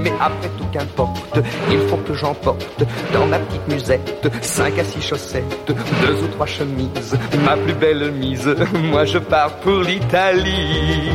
Mais 0.03 0.11
après 0.19 0.49
tout 0.57 0.65
qu'importe, 0.71 1.39
il 1.71 1.79
faut 1.87 1.97
que 1.97 2.13
j'emporte 2.13 2.83
dans 3.13 3.25
ma 3.25 3.39
petite 3.39 3.67
musette 3.67 4.29
cinq 4.41 4.77
à 4.77 4.83
six 4.83 5.01
chaussettes, 5.01 5.43
deux 5.67 6.23
ou 6.23 6.27
trois 6.27 6.45
chemises, 6.45 7.17
ma 7.43 7.57
plus 7.57 7.73
belle 7.73 8.11
mise. 8.11 8.47
Moi 8.73 9.05
je 9.05 9.17
pars 9.17 9.51
pour 9.59 9.79
l'Italie. 9.79 11.09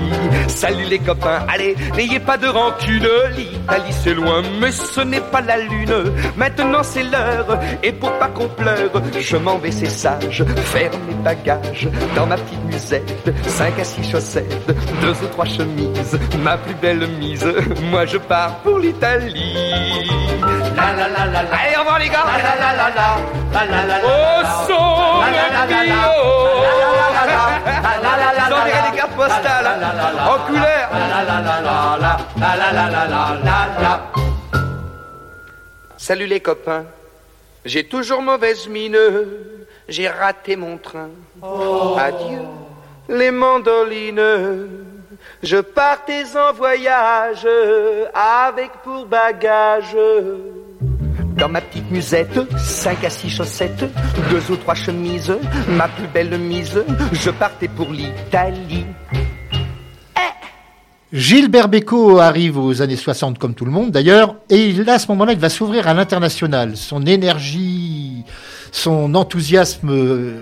Salut 0.49 0.85
les 0.85 0.99
copains, 0.99 1.45
allez, 1.49 1.77
n'ayez 1.97 2.21
pas 2.21 2.37
de 2.37 2.49
rancune. 2.49 3.07
L'Italie 3.37 3.93
c'est 4.03 4.15
loin, 4.15 4.43
mais 4.61 4.73
ce 4.73 5.01
n'est 5.03 5.21
pas 5.21 5.41
la 5.41 5.59
lune. 5.59 6.13
Maintenant 6.37 6.83
c'est 6.83 7.05
l'heure, 7.05 7.61
et 7.83 7.93
pour 7.93 8.13
pas 8.19 8.29
qu'on 8.29 8.49
pleure, 8.49 9.03
je 9.19 9.37
m'en 9.37 9.59
vais, 9.59 9.71
c'est 9.71 9.91
sage, 9.91 10.45
faire 10.65 10.91
mes 11.07 11.15
bagages 11.15 11.89
dans 12.17 12.27
ma 12.27 12.37
petite 12.37 12.65
musette. 12.65 13.31
Cinq 13.47 13.79
à 13.79 13.85
six 13.85 14.11
chaussettes, 14.11 14.67
deux 15.01 15.13
ou 15.23 15.27
trois 15.33 15.45
chemises, 15.45 16.19
ma 16.43 16.57
plus 16.57 16.75
belle 16.75 17.07
mise. 17.07 17.47
Moi 17.91 18.07
je 18.07 18.19
pars 18.19 18.57
pour 18.61 18.79
l'Italie. 18.79 19.55
La 20.77 20.93
la 20.93 21.09
la 21.09 21.27
la 21.27 21.43
la. 21.43 21.49
Allez, 21.53 21.77
au 21.77 21.81
revoir 21.81 21.99
les 21.99 22.09
gars. 22.09 22.25
La 22.27 22.39
la 22.43 22.55
la 22.61 22.73
la 22.77 22.89
la. 22.91 23.67
La 23.71 23.87
la. 23.87 23.97
Au 24.05 24.45
son 24.67 24.95
J'enverrai 28.49 28.91
des 28.91 28.97
cartes 28.97 29.17
postales 29.17 29.69
en 30.21 30.39
couleur. 30.47 30.91
Salut 35.97 36.27
les 36.27 36.41
copains. 36.41 36.85
J'ai 37.65 37.85
toujours 37.85 38.21
mauvaise 38.21 38.69
mine. 38.69 38.99
J'ai 39.89 40.09
raté 40.09 40.57
mon 40.57 40.79
train. 40.79 41.11
Adieu 41.99 42.41
les 43.09 43.31
mandolines. 43.31 44.21
Je 45.43 45.59
partais 45.59 46.25
en 46.37 46.53
voyage 46.53 47.47
avec 48.15 48.71
pour 48.83 49.07
bagage. 49.07 49.97
Dans 51.37 51.49
ma 51.49 51.61
petite 51.61 51.91
musette, 51.91 52.39
cinq 52.59 53.05
à 53.05 53.11
six 53.11 53.29
chaussettes, 53.29 53.85
deux 54.31 54.53
ou 54.53 54.57
trois 54.57 54.75
chemises, 54.75 55.37
ma 55.69 55.89
plus 55.89 56.07
belle 56.07 56.39
mise, 56.39 56.83
je 57.13 57.31
partais 57.31 57.69
pour 57.69 57.91
l'Italie. 57.91 58.87
Gilbert 61.13 61.69
Bécaud 61.69 62.19
arrive 62.19 62.59
aux 62.59 62.83
années 62.83 62.97
60 62.97 63.39
comme 63.39 63.55
tout 63.55 63.65
le 63.65 63.71
monde 63.71 63.91
d'ailleurs, 63.91 64.37
et 64.49 64.73
là, 64.73 64.95
à 64.95 64.99
ce 64.99 65.09
moment-là, 65.09 65.33
il 65.33 65.39
va 65.39 65.49
s'ouvrir 65.49 65.87
à 65.89 65.95
l'international. 65.95 66.77
Son 66.77 67.05
énergie, 67.07 68.25
son 68.75 69.15
enthousiasme, 69.15 69.89
euh, 69.91 70.41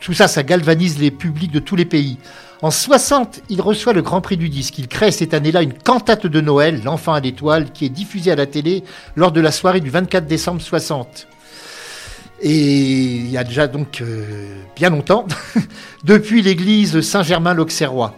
tout 0.00 0.14
ça, 0.14 0.26
ça 0.26 0.42
galvanise 0.42 0.98
les 0.98 1.10
publics 1.10 1.52
de 1.52 1.58
tous 1.58 1.76
les 1.76 1.84
pays. 1.84 2.16
En 2.62 2.70
60, 2.70 3.42
il 3.50 3.60
reçoit 3.60 3.92
le 3.92 4.00
Grand 4.00 4.22
Prix 4.22 4.38
du 4.38 4.48
disque. 4.48 4.78
Il 4.78 4.88
crée 4.88 5.10
cette 5.10 5.34
année-là 5.34 5.60
une 5.60 5.74
cantate 5.74 6.26
de 6.26 6.40
Noël, 6.40 6.80
L'Enfant 6.82 7.12
à 7.12 7.20
l'étoile, 7.20 7.70
qui 7.70 7.84
est 7.84 7.90
diffusée 7.90 8.30
à 8.30 8.36
la 8.36 8.46
télé 8.46 8.84
lors 9.16 9.32
de 9.32 9.40
la 9.42 9.52
soirée 9.52 9.80
du 9.80 9.90
24 9.90 10.26
décembre 10.26 10.62
60. 10.62 11.28
Et 12.40 12.56
il 12.56 13.30
y 13.30 13.36
a 13.36 13.44
déjà 13.44 13.66
donc 13.68 14.00
euh, 14.00 14.56
bien 14.74 14.88
longtemps, 14.88 15.26
depuis 16.04 16.40
l'église 16.40 17.02
Saint-Germain-l'Auxerrois. 17.02 18.16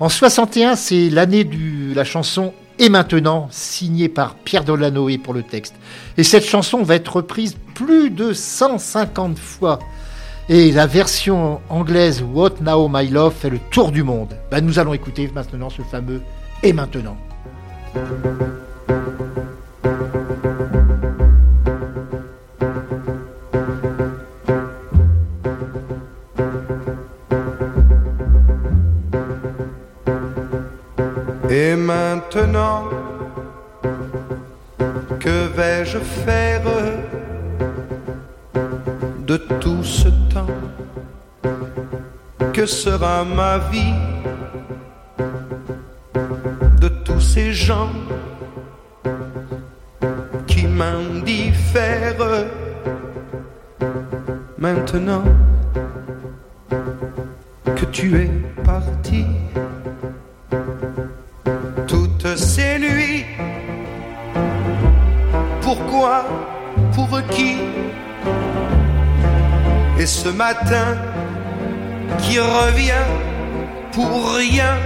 En 0.00 0.10
61, 0.10 0.76
c'est 0.76 1.08
l'année 1.08 1.44
de 1.44 1.94
la 1.94 2.04
chanson 2.04 2.52
Et 2.78 2.90
maintenant, 2.90 3.48
signée 3.50 4.08
par 4.08 4.34
Pierre 4.34 4.64
Delanoë 4.64 5.18
pour 5.18 5.32
le 5.32 5.42
texte. 5.42 5.74
Et 6.18 6.22
cette 6.22 6.44
chanson 6.44 6.82
va 6.82 6.96
être 6.96 7.16
reprise 7.16 7.56
plus 7.74 8.10
de 8.10 8.34
150 8.34 9.38
fois. 9.38 9.78
Et 10.48 10.70
la 10.72 10.86
version 10.86 11.60
anglaise 11.70 12.22
What 12.22 12.60
Now 12.60 12.88
My 12.88 13.08
Love 13.08 13.34
fait 13.34 13.50
le 13.50 13.58
tour 13.70 13.92
du 13.92 14.02
monde. 14.02 14.36
Ben, 14.50 14.60
nous 14.60 14.78
allons 14.78 14.92
écouter 14.92 15.30
maintenant 15.34 15.70
ce 15.70 15.82
fameux. 15.82 16.20
Et 16.62 16.72
maintenant, 16.72 17.16
faire 35.98 36.62
de 39.26 39.36
tout 39.36 39.82
ce 39.82 40.08
temps 40.32 40.46
Que 42.52 42.66
sera 42.66 43.24
ma 43.24 43.58
vie 43.58 43.94
de 46.80 46.88
tous 46.88 47.20
ces 47.20 47.52
gens 47.52 47.90
qui 50.46 50.66
m'indiffèrent. 50.66 52.46
Maintenant 54.58 55.24
qui 72.18 72.38
revient 72.38 73.06
pour 73.92 74.34
rien. 74.34 74.76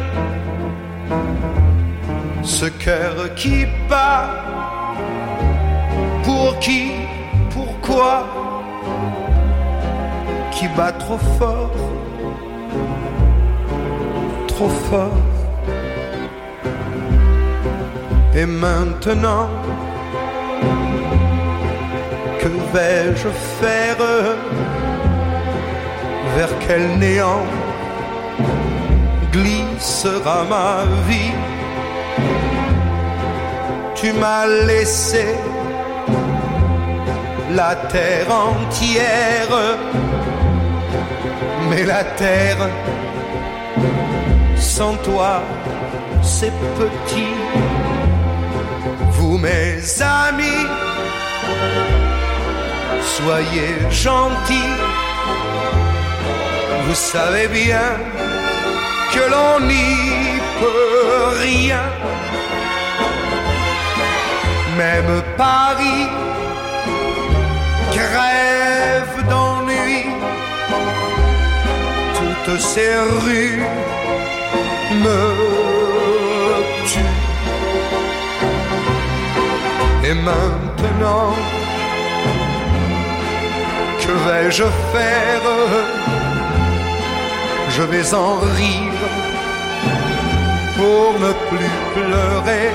Ce 2.42 2.66
cœur 2.66 3.34
qui 3.34 3.66
bat 3.88 4.30
pour 6.24 6.58
qui 6.58 6.92
pourquoi 7.50 8.26
qui 10.50 10.68
bat 10.76 10.92
trop 10.92 11.18
fort 11.38 11.70
trop 14.48 14.68
fort. 14.68 15.22
Et 18.34 18.46
maintenant 18.46 19.48
que 22.40 22.48
vais-je 22.72 23.28
faire? 23.58 24.59
Vers 26.36 26.58
quel 26.66 26.98
néant 26.98 27.44
glissera 29.32 30.44
ma 30.48 30.84
vie. 31.08 31.34
Tu 33.94 34.12
m'as 34.12 34.46
laissé 34.46 35.26
la 37.52 37.74
terre 37.74 38.28
entière 38.30 39.54
mais 41.68 41.84
la 41.84 42.04
terre 42.04 42.68
sans 44.56 44.94
toi 44.96 45.42
c'est 46.22 46.52
petit. 46.78 47.34
Vous 49.12 49.36
mes 49.36 49.78
amis 50.00 50.66
soyez 53.02 53.74
gentils 53.90 54.76
vous 56.90 56.96
savez 56.96 57.46
bien 57.46 57.88
que 59.12 59.22
l'on 59.32 59.60
n'y 59.72 59.94
peut 60.60 61.38
rien. 61.48 61.84
Même 64.76 65.22
Paris 65.36 66.06
crève 67.96 69.16
d'ennui. 69.30 70.02
Toutes 72.16 72.60
ces 72.60 72.94
rues 73.24 73.62
me 75.04 75.22
tuent. 76.88 77.18
Et 80.08 80.14
maintenant 80.14 81.34
que 84.02 84.12
vais-je 84.26 84.64
faire? 84.92 85.99
Je 87.70 87.82
vais 87.82 88.14
en 88.14 88.34
rire 88.58 89.02
pour 90.76 91.20
ne 91.24 91.32
plus 91.48 91.72
pleurer. 91.94 92.70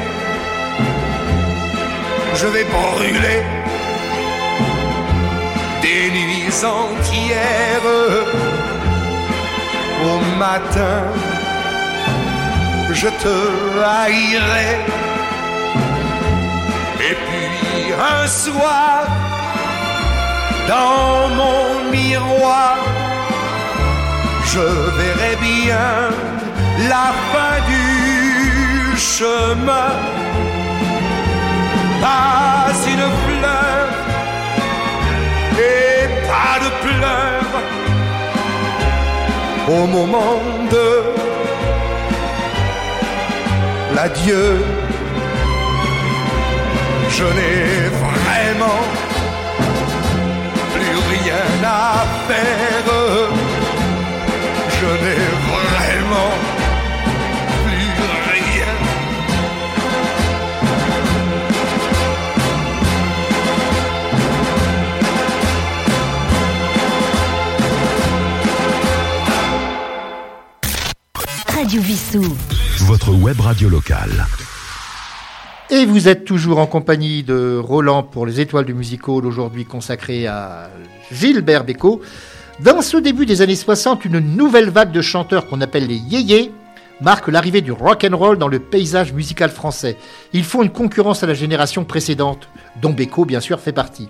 Je 2.35 2.47
vais 2.47 2.65
brûler 2.77 3.41
des 5.81 6.11
nuits 6.17 6.59
entières 6.63 7.89
au 10.09 10.17
matin. 10.37 10.97
Je 12.91 13.09
te 13.23 13.35
haïrai. 13.83 14.71
Et 17.07 17.15
puis 17.25 17.93
un 18.13 18.27
soir 18.27 19.05
dans 20.67 21.29
mon 21.39 21.91
miroir 21.91 22.94
je 24.53 24.65
verrai 24.99 25.35
bien 25.41 25.89
la 26.89 27.07
fin 27.31 27.55
du 27.71 28.97
chemin. 28.97 29.91
Pas 32.01 32.73
une 32.93 33.07
fleur 33.25 33.87
et 35.69 36.07
pas 36.29 36.55
de 36.65 36.69
pleurs. 36.83 37.55
Au 39.67 39.87
moment 39.87 40.41
de 40.71 40.89
l'adieu 43.95 44.45
je 47.17 47.23
n'ai 47.23 47.89
vraiment 48.03 48.81
plus 50.73 50.97
rien 51.13 51.47
à 51.63 52.05
faire 52.27 53.54
je 54.85 54.91
n'ai 55.03 55.15
vraiment 55.49 56.31
plus 57.65 57.89
rien 58.33 58.73
Radio 71.47 71.81
Vissou. 71.81 72.37
Votre 72.81 73.11
web 73.13 73.39
radio 73.39 73.69
locale. 73.69 74.25
Et 75.71 75.85
vous 75.85 76.07
êtes 76.07 76.25
toujours 76.25 76.59
en 76.59 76.67
compagnie 76.67 77.23
de 77.23 77.57
Roland 77.57 78.03
pour 78.03 78.27
les 78.27 78.39
Étoiles 78.39 78.65
du 78.65 78.75
Music 78.75 79.07
Hall, 79.07 79.25
aujourd'hui 79.25 79.65
consacré 79.65 80.27
à 80.27 80.69
Gilbert 81.11 81.63
Bécaud. 81.63 82.01
Dans 82.61 82.81
ce 82.81 82.95
début 82.95 83.25
des 83.25 83.41
années 83.41 83.53
60, 83.53 84.05
une 84.05 84.19
nouvelle 84.19 84.69
vague 84.69 84.93
de 84.93 85.01
chanteurs 85.01 85.45
qu'on 85.47 85.59
appelle 85.59 85.87
les 85.87 85.97
yéyés 85.97 86.53
marque 87.01 87.27
l'arrivée 87.27 87.59
du 87.59 87.73
rock 87.73 88.07
and 88.09 88.15
roll 88.15 88.37
dans 88.37 88.47
le 88.47 88.59
paysage 88.59 89.11
musical 89.11 89.49
français. 89.49 89.97
Ils 90.31 90.45
font 90.45 90.63
une 90.63 90.69
concurrence 90.69 91.21
à 91.21 91.27
la 91.27 91.33
génération 91.33 91.83
précédente, 91.83 92.47
dont 92.81 92.93
Bécaud 92.93 93.25
bien 93.25 93.41
sûr 93.41 93.59
fait 93.59 93.73
partie. 93.73 94.07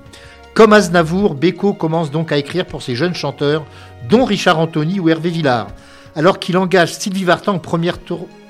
Comme 0.53 0.73
Aznavour, 0.73 1.33
Bécaud 1.33 1.73
commence 1.73 2.11
donc 2.11 2.31
à 2.31 2.37
écrire 2.37 2.67
pour 2.67 2.83
ces 2.83 2.95
jeunes 2.95 3.15
chanteurs, 3.15 3.65
dont 4.09 4.25
Richard 4.25 4.59
Anthony 4.59 4.99
ou 4.99 5.09
Hervé 5.09 5.31
Villard, 5.31 5.69
alors 6.15 6.37
qu'il 6.37 6.55
engage 6.59 6.93
Sylvie 6.93 7.23
Vartan 7.23 7.55
en 7.55 7.59
première 7.59 7.97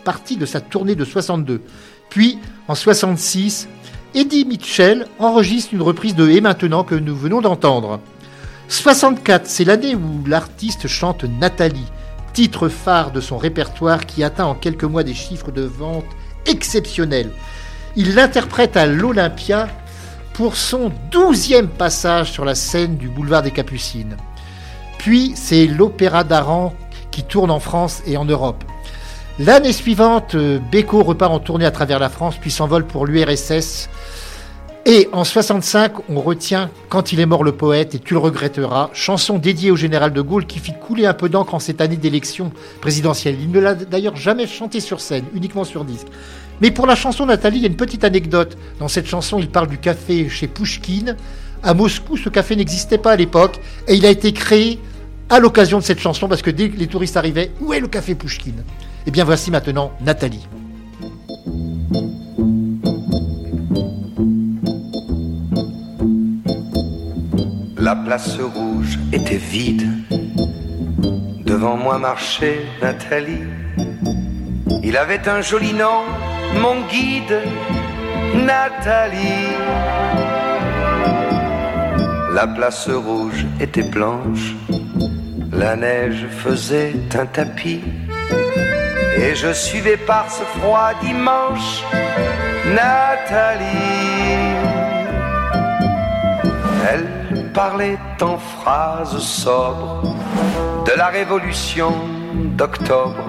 partie 0.04 0.36
de 0.36 0.46
sa 0.46 0.60
tournée 0.60 0.96
de 0.96 1.06
62. 1.06 1.62
Puis, 2.10 2.38
en 2.68 2.76
66, 2.76 3.70
Eddie 4.14 4.44
Mitchell 4.44 5.08
enregistre 5.20 5.74
une 5.74 5.82
reprise 5.82 6.16
de 6.16 6.30
Et 6.30 6.42
maintenant 6.42 6.84
que 6.84 6.96
nous 6.96 7.16
venons 7.16 7.40
d'entendre. 7.40 8.02
64, 8.68 9.48
c'est 9.48 9.64
l'année 9.64 9.96
où 9.96 10.26
l'artiste 10.26 10.88
chante 10.88 11.24
Nathalie, 11.24 11.92
titre 12.34 12.68
phare 12.68 13.12
de 13.12 13.22
son 13.22 13.38
répertoire 13.38 14.06
qui 14.06 14.24
atteint 14.24 14.46
en 14.46 14.56
quelques 14.56 14.84
mois 14.84 15.04
des 15.04 15.14
chiffres 15.14 15.52
de 15.52 15.62
vente 15.62 16.06
exceptionnels. 16.46 17.32
Il 17.96 18.16
l'interprète 18.16 18.76
à 18.76 18.86
l'Olympia 18.86 19.68
pour 20.34 20.58
son 20.58 20.92
douzième 21.12 21.70
passage 21.70 22.32
sur 22.32 22.44
la 22.44 22.56
scène 22.56 22.98
du 22.98 23.08
boulevard 23.08 23.42
des 23.42 23.52
Capucines. 23.52 24.18
Puis 24.98 25.34
c'est 25.36 25.66
l'Opéra 25.66 26.24
d'Aran 26.24 26.74
qui 27.12 27.24
tourne 27.24 27.52
en 27.52 27.60
France 27.60 28.02
et 28.06 28.18
en 28.18 28.26
Europe. 28.26 28.64
L'année 29.40 29.74
suivante, 29.74 30.36
euh, 30.36 30.60
Beko 30.72 31.04
repart 31.04 31.32
en 31.32 31.40
tournée 31.40 31.66
à 31.66 31.72
travers 31.72 32.00
la 32.00 32.10
France, 32.10 32.36
puis 32.40 32.52
s'envole 32.52 32.86
pour 32.86 33.06
l'URSS. 33.06 33.90
Et 34.88 35.10
en 35.14 35.24
65, 35.24 35.94
on 36.10 36.22
retient 36.22 36.70
Quand 36.90 37.12
il 37.12 37.20
est 37.20 37.26
mort 37.26 37.44
le 37.44 37.54
poète 37.54 37.96
et 37.96 38.00
tu 38.00 38.14
le 38.14 38.20
regretteras, 38.20 38.92
chanson 38.94 39.40
dédiée 39.40 39.72
au 39.72 39.76
général 39.76 40.14
de 40.14 40.22
Gaulle 40.22 40.46
qui 40.46 40.60
fit 40.60 40.76
couler 40.80 41.08
un 41.08 41.16
peu 41.16 41.28
d'encre 41.28 41.56
en 41.56 41.60
cette 41.60 41.82
année 41.82 41.96
d'élection 41.96 42.52
présidentielle. 42.82 43.36
Il 43.42 43.50
ne 43.50 43.60
l'a 43.60 43.74
d'ailleurs 43.74 44.16
jamais 44.16 44.46
chanté 44.46 44.80
sur 44.80 45.02
scène, 45.02 45.26
uniquement 45.34 45.64
sur 45.64 45.86
disque. 45.86 46.06
Mais 46.62 46.70
pour 46.70 46.86
la 46.86 46.94
chanson 46.94 47.26
Nathalie, 47.26 47.58
il 47.58 47.62
y 47.64 47.66
a 47.66 47.70
une 47.70 47.76
petite 47.76 48.04
anecdote. 48.04 48.60
Dans 48.78 48.88
cette 48.88 49.08
chanson, 49.08 49.40
il 49.40 49.50
parle 49.50 49.70
du 49.70 49.80
café 49.80 50.30
chez 50.30 50.48
Pouchkine. 50.48 51.18
À 51.64 51.74
Moscou, 51.74 52.16
ce 52.16 52.30
café 52.30 52.56
n'existait 52.56 53.00
pas 53.00 53.14
à 53.14 53.16
l'époque 53.16 53.60
et 53.88 53.96
il 53.96 54.06
a 54.06 54.12
été 54.12 54.34
créé 54.34 54.80
à 55.30 55.40
l'occasion 55.40 55.80
de 55.80 55.84
cette 55.84 56.00
chanson 56.00 56.28
parce 56.28 56.44
que 56.44 56.52
dès 56.52 56.68
les 56.68 56.86
touristes 56.86 57.18
arrivaient, 57.18 57.52
où 57.60 57.74
est 57.74 57.80
le 57.80 57.88
café 57.88 58.14
Pouchkine? 58.14 58.64
Eh 59.08 59.12
bien 59.12 59.24
voici 59.24 59.50
maintenant 59.50 59.94
Nathalie. 60.02 60.48
La 67.86 67.96
place 67.96 68.40
rouge 68.40 68.98
était 69.14 69.38
vide. 69.38 69.88
Devant 71.46 71.78
moi 71.78 72.00
marchait 72.00 72.66
Nathalie. 72.82 73.44
Il 74.82 74.98
avait 74.98 75.30
un 75.30 75.42
joli 75.42 75.72
nom, 75.72 76.02
mon 76.60 76.82
guide, 76.88 77.44
Nathalie. 78.44 79.54
La 82.34 82.48
place 82.48 82.90
rouge 82.90 83.46
était 83.60 83.84
blanche, 83.84 84.56
la 85.54 85.76
neige 85.76 86.26
faisait 86.44 86.96
un 87.14 87.28
tapis. 87.28 87.84
Et 89.20 89.36
je 89.36 89.54
suivais 89.54 89.98
par 89.98 90.32
ce 90.32 90.42
froid 90.58 90.90
dimanche 91.04 91.84
Nathalie. 92.66 93.76
Parlait 97.56 97.98
en 98.22 98.38
phrases 98.38 99.18
sobres 99.18 100.14
de 100.86 100.92
la 100.98 101.08
révolution 101.08 101.94
d'octobre. 102.58 103.26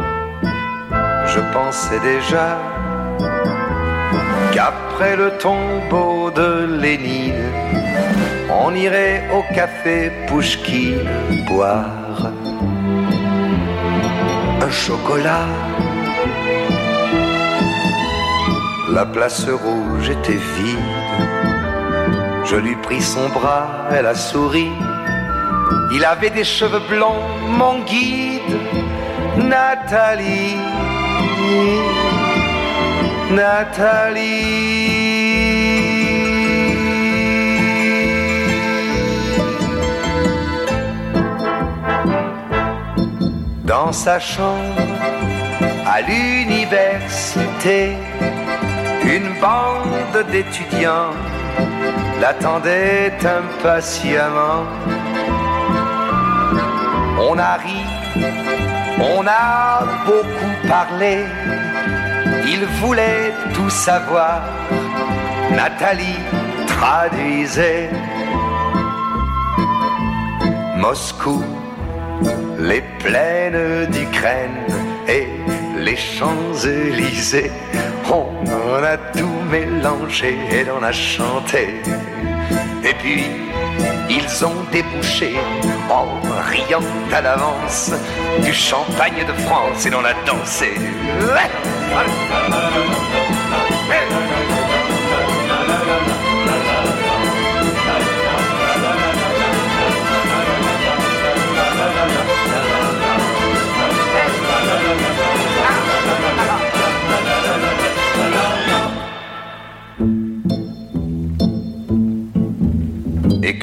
Je 1.33 1.41
pensais 1.55 2.01
déjà 2.01 2.59
qu'après 4.53 5.15
le 5.17 5.31
tombeau 5.39 6.33
de 6.33 6.67
Lénine, 6.83 7.53
on 8.65 8.75
irait 8.75 9.23
au 9.33 9.43
café 9.55 10.11
Pouchkine 10.27 11.09
boire 11.47 12.33
un 14.61 14.71
chocolat. 14.71 15.47
La 18.91 19.07
place 19.07 19.47
rouge 19.49 20.11
était 20.11 20.43
vide. 20.57 21.06
Je 22.49 22.55
lui 22.55 22.77
pris 22.77 23.03
son 23.03 23.29
bras, 23.31 23.67
elle 23.91 24.07
a 24.07 24.15
souri. 24.15 24.71
Il 25.93 26.05
avait 26.05 26.31
des 26.31 26.45
cheveux 26.45 26.83
blonds, 26.89 27.27
mon 27.49 27.81
guide, 27.81 28.57
Nathalie. 29.37 30.57
Nathalie. 33.33 34.77
Dans 43.65 43.91
sa 43.91 44.21
chambre, 44.21 44.81
à 45.85 46.01
l'université, 46.03 47.97
une 49.05 49.33
bande 49.41 50.25
d'étudiants 50.31 51.11
l'attendait 52.21 53.13
impatiemment. 53.39 54.65
On 57.19 57.39
a 57.39 57.55
ri, 57.55 57.81
on 59.01 59.27
a 59.27 59.85
beaucoup 60.05 60.69
parlé, 60.69 61.25
il 62.47 62.65
voulait 62.81 63.33
tout 63.55 63.71
savoir. 63.71 64.43
Nathalie 65.51 66.21
traduisait 66.67 67.91
Moscou, 70.77 71.43
les 72.59 72.83
plaines 72.99 73.87
d'Ukraine 73.91 74.59
et 75.09 75.29
les 75.87 75.97
Champs-Élysées. 75.97 77.53
On 78.11 78.83
a 78.83 78.97
tout 79.17 79.39
mélangé 79.49 80.37
et 80.51 80.67
on 80.69 80.83
a 80.83 80.91
chanté. 80.91 81.81
Et 82.85 82.95
puis, 82.95 83.25
ils 84.11 84.45
ont 84.45 84.61
débouché 84.73 85.35
en 85.89 86.07
riant 86.51 86.89
à 87.13 87.21
l'avance 87.21 87.93
du 88.45 88.53
champagne 88.53 89.25
de 89.31 89.33
France 89.45 89.87
et 89.87 89.91
l'on 89.91 90.05
a 90.05 90.15
dansé. 90.27 90.71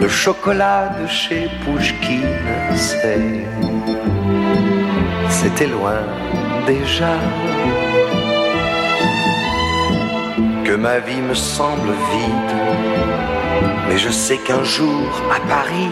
le 0.00 0.08
chocolat 0.08 0.90
de 1.00 1.06
chez 1.06 1.48
Pouchkine, 1.64 2.36
c'est. 2.74 3.46
C'était 5.28 5.66
loin 5.66 6.00
déjà. 6.66 7.14
Que 10.64 10.74
ma 10.74 10.98
vie 10.98 11.20
me 11.20 11.34
semble 11.34 11.92
vide. 12.12 12.56
Mais 13.88 13.98
je 13.98 14.10
sais 14.10 14.38
qu'un 14.38 14.64
jour, 14.64 15.08
à 15.36 15.40
Paris, 15.48 15.90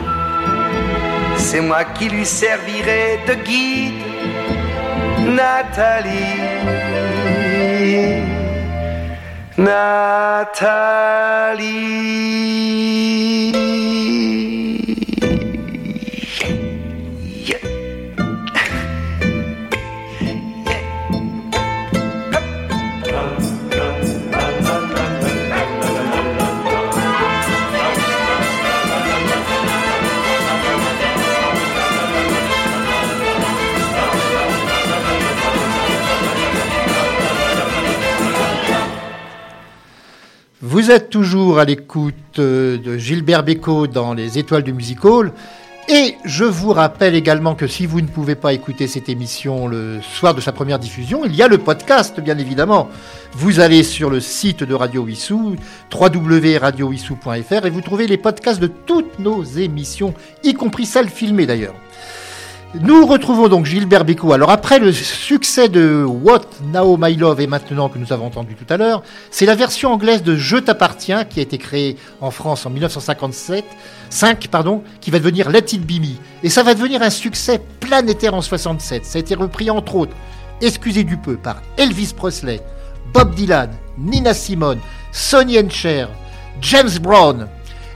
c'est 1.36 1.60
moi 1.60 1.84
qui 1.84 2.08
lui 2.08 2.26
servirai 2.26 3.20
de 3.28 3.34
guide. 3.34 4.02
Nathalie. 5.38 6.40
Nathalie. 9.56 10.54
Vous 40.84 40.90
êtes 40.90 41.08
toujours 41.08 41.58
à 41.58 41.64
l'écoute 41.64 42.38
euh, 42.38 42.76
de 42.76 42.98
Gilbert 42.98 43.42
Bécaud 43.42 43.86
dans 43.86 44.12
les 44.12 44.36
étoiles 44.38 44.62
du 44.62 44.74
music 44.74 45.02
hall. 45.02 45.32
Et 45.88 46.16
je 46.26 46.44
vous 46.44 46.74
rappelle 46.74 47.14
également 47.14 47.54
que 47.54 47.66
si 47.66 47.86
vous 47.86 48.02
ne 48.02 48.06
pouvez 48.06 48.34
pas 48.34 48.52
écouter 48.52 48.86
cette 48.86 49.08
émission 49.08 49.66
le 49.66 50.02
soir 50.02 50.34
de 50.34 50.42
sa 50.42 50.52
première 50.52 50.78
diffusion, 50.78 51.24
il 51.24 51.34
y 51.34 51.42
a 51.42 51.48
le 51.48 51.56
podcast, 51.56 52.20
bien 52.20 52.36
évidemment. 52.36 52.90
Vous 53.32 53.60
allez 53.60 53.82
sur 53.82 54.10
le 54.10 54.20
site 54.20 54.62
de 54.62 54.74
Radio 54.74 55.04
Wissou, 55.04 55.56
www.radiowissou.fr, 55.90 57.64
et 57.64 57.70
vous 57.70 57.80
trouvez 57.80 58.06
les 58.06 58.18
podcasts 58.18 58.60
de 58.60 58.66
toutes 58.66 59.18
nos 59.18 59.42
émissions, 59.42 60.12
y 60.42 60.52
compris 60.52 60.84
celles 60.84 61.08
filmées 61.08 61.46
d'ailleurs. 61.46 61.76
Nous 62.80 63.06
retrouvons 63.06 63.46
donc 63.46 63.66
Gilbert 63.66 64.04
Bécaud. 64.04 64.32
Alors 64.32 64.50
après 64.50 64.80
le 64.80 64.92
succès 64.92 65.68
de 65.68 66.04
What 66.04 66.42
Now 66.72 66.96
My 66.96 67.14
Love 67.14 67.40
et 67.40 67.46
maintenant 67.46 67.88
que 67.88 67.98
nous 67.98 68.12
avons 68.12 68.26
entendu 68.26 68.56
tout 68.56 68.66
à 68.68 68.76
l'heure, 68.76 69.04
c'est 69.30 69.46
la 69.46 69.54
version 69.54 69.92
anglaise 69.92 70.24
de 70.24 70.34
Je 70.34 70.56
t'appartiens 70.56 71.24
qui 71.24 71.38
a 71.38 71.44
été 71.44 71.56
créée 71.56 71.96
en 72.20 72.32
France 72.32 72.66
en 72.66 72.70
1957, 72.70 73.64
5 74.10 74.48
pardon, 74.48 74.82
qui 75.00 75.12
va 75.12 75.20
devenir 75.20 75.50
Let 75.50 75.66
It 75.72 75.87
Be 75.87 76.00
Me. 76.00 76.16
Et 76.42 76.48
ça 76.48 76.64
va 76.64 76.74
devenir 76.74 77.00
un 77.02 77.10
succès 77.10 77.62
planétaire 77.78 78.34
en 78.34 78.42
67. 78.42 79.04
Ça 79.04 79.18
a 79.18 79.20
été 79.20 79.37
repris 79.37 79.70
entre 79.70 79.94
autres, 79.94 80.16
excusez 80.60 81.04
du 81.04 81.16
peu, 81.16 81.37
par 81.37 81.62
Elvis 81.76 82.12
Presley, 82.16 82.60
Bob 83.12 83.37
Dylan, 83.37 83.70
Nina 83.98 84.34
Simone, 84.34 84.80
Sonny 85.12 85.58
Cher, 85.70 86.08
James 86.60 86.98
Brown. 87.00 87.46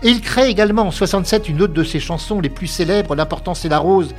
Et 0.05 0.11
il 0.11 0.21
crée 0.21 0.49
également 0.49 0.83
en 0.83 0.91
67 0.93 1.49
une 1.49 1.63
autre 1.63 1.75
de 1.75 1.83
ses 1.83 1.99
chansons 1.99 2.41
les 2.41 2.49
plus 2.49 2.69
célèbres, 2.69 3.17
L'important 3.17 3.55
c'est 3.55 3.69
la 3.69 3.79
rose, 3.79 4.15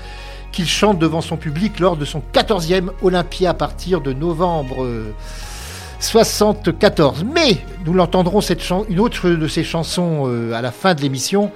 qu'il 0.51 0.67
chante 0.67 0.99
devant 0.99 1.21
son 1.21 1.37
public 1.37 1.79
lors 1.79 1.97
de 1.97 2.05
son 2.05 2.21
14e 2.33 2.89
Olympia 3.01 3.51
à 3.51 3.53
partir 3.53 4.01
de 4.01 4.13
novembre 4.13 4.83
euh, 4.83 5.13
74. 5.99 7.23
Mais 7.23 7.57
nous 7.85 7.93
l'entendrons 7.93 8.41
une 8.89 8.99
autre 8.99 9.29
de 9.29 9.47
ses 9.47 9.63
chansons 9.63 10.25
euh, 10.27 10.53
à 10.53 10.61
la 10.61 10.71
fin 10.71 10.93
de 10.93 11.01
l'émission. 11.01 11.51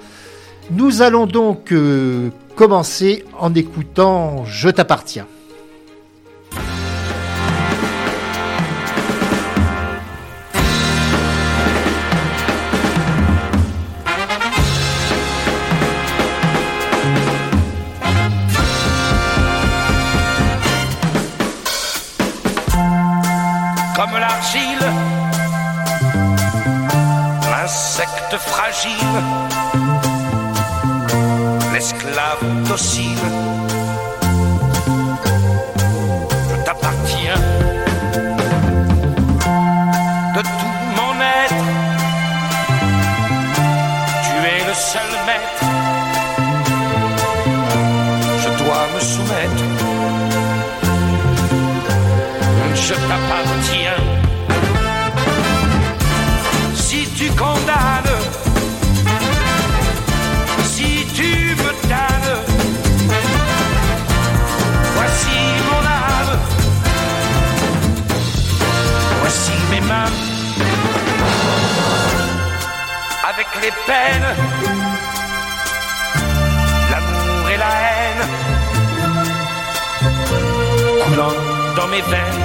Nous 0.70 1.02
allons 1.02 1.26
donc 1.26 1.72
euh, 1.72 2.30
commencer 2.56 3.24
en 3.38 3.54
écoutant 3.54 4.44
Je 4.46 4.68
t'appartiens. 4.68 5.26
Fragile, 28.38 29.22
l'esclave 31.72 32.62
docile. 32.64 33.73
Les 73.64 73.72
peines, 73.86 74.30
l'amour 76.90 77.48
et 77.54 77.58
la 77.64 77.72
haine, 77.86 78.24
coulant 81.04 81.36
dans 81.76 81.88
mes 81.94 82.02
veines. 82.12 82.44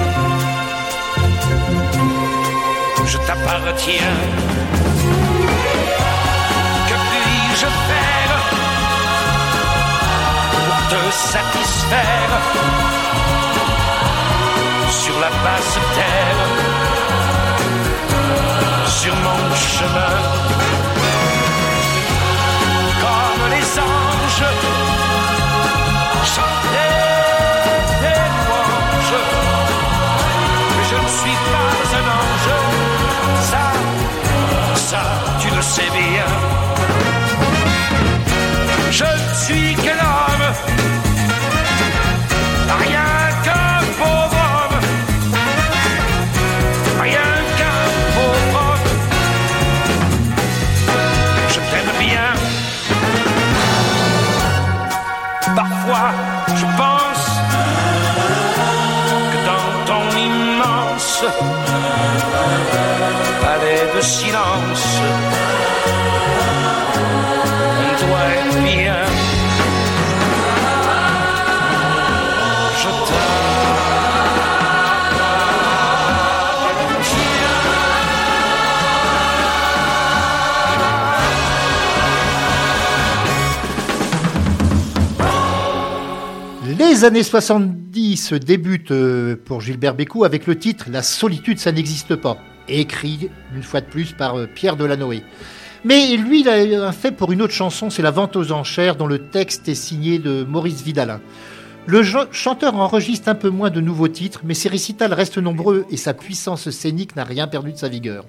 Je 3.04 3.18
t'appartiens. 3.26 4.16
Que 6.88 6.96
puis-je 7.10 7.68
faire 7.88 8.34
pour 10.52 10.78
te 10.90 11.00
satisfaire 11.32 12.34
sur 15.00 15.16
la 15.24 15.30
basse 15.44 15.78
terre, 15.98 16.40
sur 19.00 19.14
mon 19.26 19.40
chemin, 19.54 20.49
Les 86.90 87.04
années 87.04 87.22
70 87.22 88.32
débutent 88.32 88.90
euh, 88.90 89.36
pour 89.44 89.60
Gilbert 89.60 89.94
Bécaud 89.94 90.24
avec 90.24 90.48
le 90.48 90.58
titre 90.58 90.86
La 90.90 91.04
solitude, 91.04 91.60
ça 91.60 91.70
n'existe 91.70 92.16
pas, 92.16 92.36
écrit 92.66 93.30
une 93.54 93.62
fois 93.62 93.80
de 93.80 93.86
plus 93.86 94.10
par 94.10 94.36
euh, 94.36 94.48
Pierre 94.52 94.74
Delanoë. 94.74 95.22
Mais 95.84 96.16
lui, 96.16 96.40
il 96.40 96.48
a 96.48 96.90
fait 96.90 97.12
pour 97.12 97.30
une 97.30 97.42
autre 97.42 97.52
chanson, 97.52 97.90
c'est 97.90 98.02
La 98.02 98.10
vente 98.10 98.34
aux 98.34 98.50
enchères, 98.50 98.96
dont 98.96 99.06
le 99.06 99.30
texte 99.30 99.68
est 99.68 99.76
signé 99.76 100.18
de 100.18 100.42
Maurice 100.42 100.82
Vidalin. 100.82 101.20
Le 101.86 102.02
chanteur 102.32 102.74
enregistre 102.74 103.28
un 103.28 103.36
peu 103.36 103.50
moins 103.50 103.70
de 103.70 103.80
nouveaux 103.80 104.08
titres, 104.08 104.40
mais 104.42 104.54
ses 104.54 104.68
récitals 104.68 105.14
restent 105.14 105.38
nombreux 105.38 105.86
et 105.90 105.96
sa 105.96 106.12
puissance 106.12 106.70
scénique 106.70 107.14
n'a 107.14 107.22
rien 107.22 107.46
perdu 107.46 107.70
de 107.70 107.78
sa 107.78 107.88
vigueur. 107.88 108.26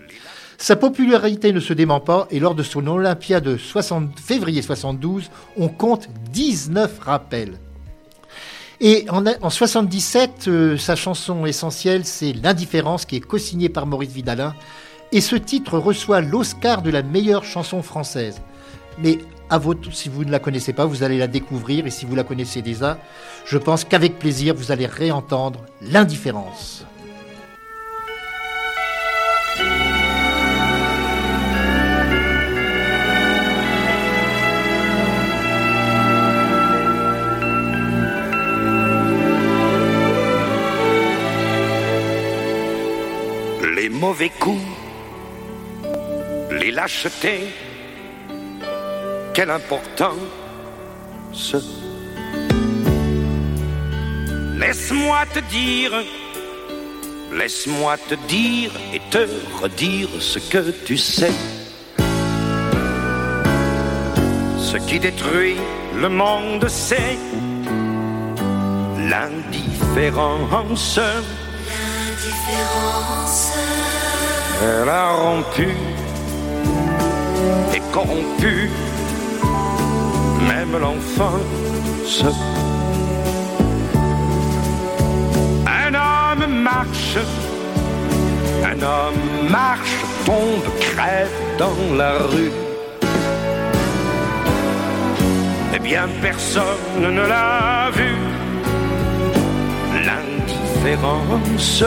Sa 0.59 0.75
popularité 0.75 1.51
ne 1.51 1.59
se 1.59 1.73
dément 1.73 1.99
pas 1.99 2.27
et 2.29 2.39
lors 2.39 2.53
de 2.53 2.61
son 2.61 2.85
Olympia 2.85 3.41
de 3.41 3.57
60 3.57 4.19
février 4.19 4.61
72, 4.61 5.31
on 5.57 5.67
compte 5.67 6.09
19 6.31 6.99
rappels. 6.99 7.57
Et 8.83 9.05
en, 9.11 9.23
en 9.27 9.49
77, 9.51 10.47
euh, 10.47 10.75
sa 10.75 10.95
chanson 10.95 11.45
essentielle, 11.45 12.03
c'est 12.03 12.33
L'indifférence, 12.33 13.05
qui 13.05 13.15
est 13.15 13.21
co-signée 13.21 13.69
par 13.69 13.85
Maurice 13.85 14.09
Vidalin. 14.09 14.55
Et 15.11 15.21
ce 15.21 15.35
titre 15.35 15.77
reçoit 15.77 16.21
l'Oscar 16.21 16.81
de 16.81 16.89
la 16.89 17.03
meilleure 17.03 17.43
chanson 17.43 17.83
française. 17.83 18.41
Mais 18.97 19.19
à 19.51 19.59
votre, 19.59 19.93
si 19.93 20.09
vous 20.09 20.25
ne 20.25 20.31
la 20.31 20.39
connaissez 20.39 20.73
pas, 20.73 20.85
vous 20.85 21.03
allez 21.03 21.19
la 21.19 21.27
découvrir. 21.27 21.85
Et 21.85 21.91
si 21.91 22.05
vous 22.05 22.15
la 22.15 22.23
connaissez 22.23 22.63
déjà, 22.63 22.97
je 23.45 23.59
pense 23.59 23.83
qu'avec 23.83 24.17
plaisir, 24.17 24.55
vous 24.55 24.71
allez 24.71 24.87
réentendre 24.87 25.59
L'indifférence. 25.83 26.83
Mauvais 44.01 44.31
coups, 44.39 44.65
les 46.59 46.71
lâchetés, 46.71 47.53
quelle 49.35 49.51
importance. 49.51 50.17
Laisse-moi 54.57 55.19
te 55.35 55.39
dire, 55.51 55.91
laisse-moi 57.31 57.95
te 58.09 58.15
dire 58.27 58.71
et 58.91 59.01
te 59.11 59.23
redire 59.61 60.09
ce 60.19 60.39
que 60.39 60.71
tu 60.87 60.97
sais. 60.97 61.35
Ce 64.57 64.77
qui 64.87 64.99
détruit 64.99 65.57
le 65.95 66.09
monde, 66.09 66.67
c'est 66.67 67.19
l'indifférence. 69.11 70.99
Elle 74.63 74.89
a 74.89 75.13
rompu 75.13 75.69
et 77.73 77.81
corrompu 77.91 78.69
même 80.47 80.77
l'enfance. 80.79 82.23
Un 85.65 85.93
homme 85.95 86.47
marche, 86.61 87.17
un 88.63 88.81
homme 88.81 89.49
marche, 89.49 89.97
tombe, 90.25 90.69
crève 90.79 91.31
dans 91.57 91.95
la 91.97 92.13
rue. 92.31 92.51
Eh 95.73 95.79
bien, 95.79 96.07
personne 96.21 96.63
ne 96.99 97.21
l'a 97.21 97.89
vu. 97.93 98.13
L'indifférence. 100.05 101.83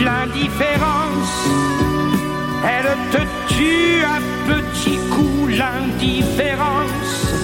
L'indifférence, 0.00 1.48
elle 2.64 2.96
te 3.12 3.22
tue 3.52 4.02
à 4.04 4.18
petits 4.48 4.98
coups 5.10 5.58
l'indifférence. 5.58 7.34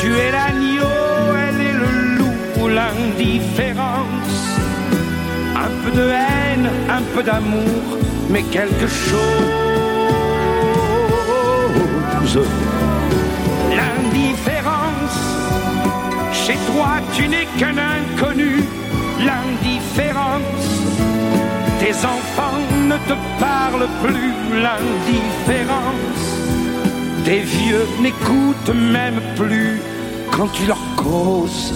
Tu 0.00 0.16
es 0.16 0.30
l'agneau, 0.30 1.36
elle 1.46 1.60
est 1.60 1.72
le 1.72 1.90
loup, 2.16 2.68
l'indifférence. 2.68 4.56
Un 5.56 5.70
peu 5.82 5.90
de 5.90 6.06
haine, 6.08 6.70
un 6.88 7.02
peu 7.14 7.22
d'amour, 7.22 7.98
mais 8.30 8.42
quelque 8.44 8.86
chose. 8.86 9.72
L'indifférence. 13.76 15.18
Chez 16.32 16.56
toi, 16.72 17.00
tu 17.14 17.28
n'es 17.28 17.46
qu'un 17.58 17.76
inconnu. 17.76 18.31
Tes 21.92 22.06
enfants 22.06 22.58
ne 22.88 22.96
te 23.06 23.16
parlent 23.38 23.88
plus. 24.02 24.32
L'indifférence. 24.62 26.24
Tes 27.24 27.40
vieux 27.40 27.86
n'écoutent 28.00 28.74
même 28.74 29.20
plus 29.36 29.82
quand 30.30 30.48
tu 30.48 30.64
leur 30.66 30.80
causes. 30.96 31.74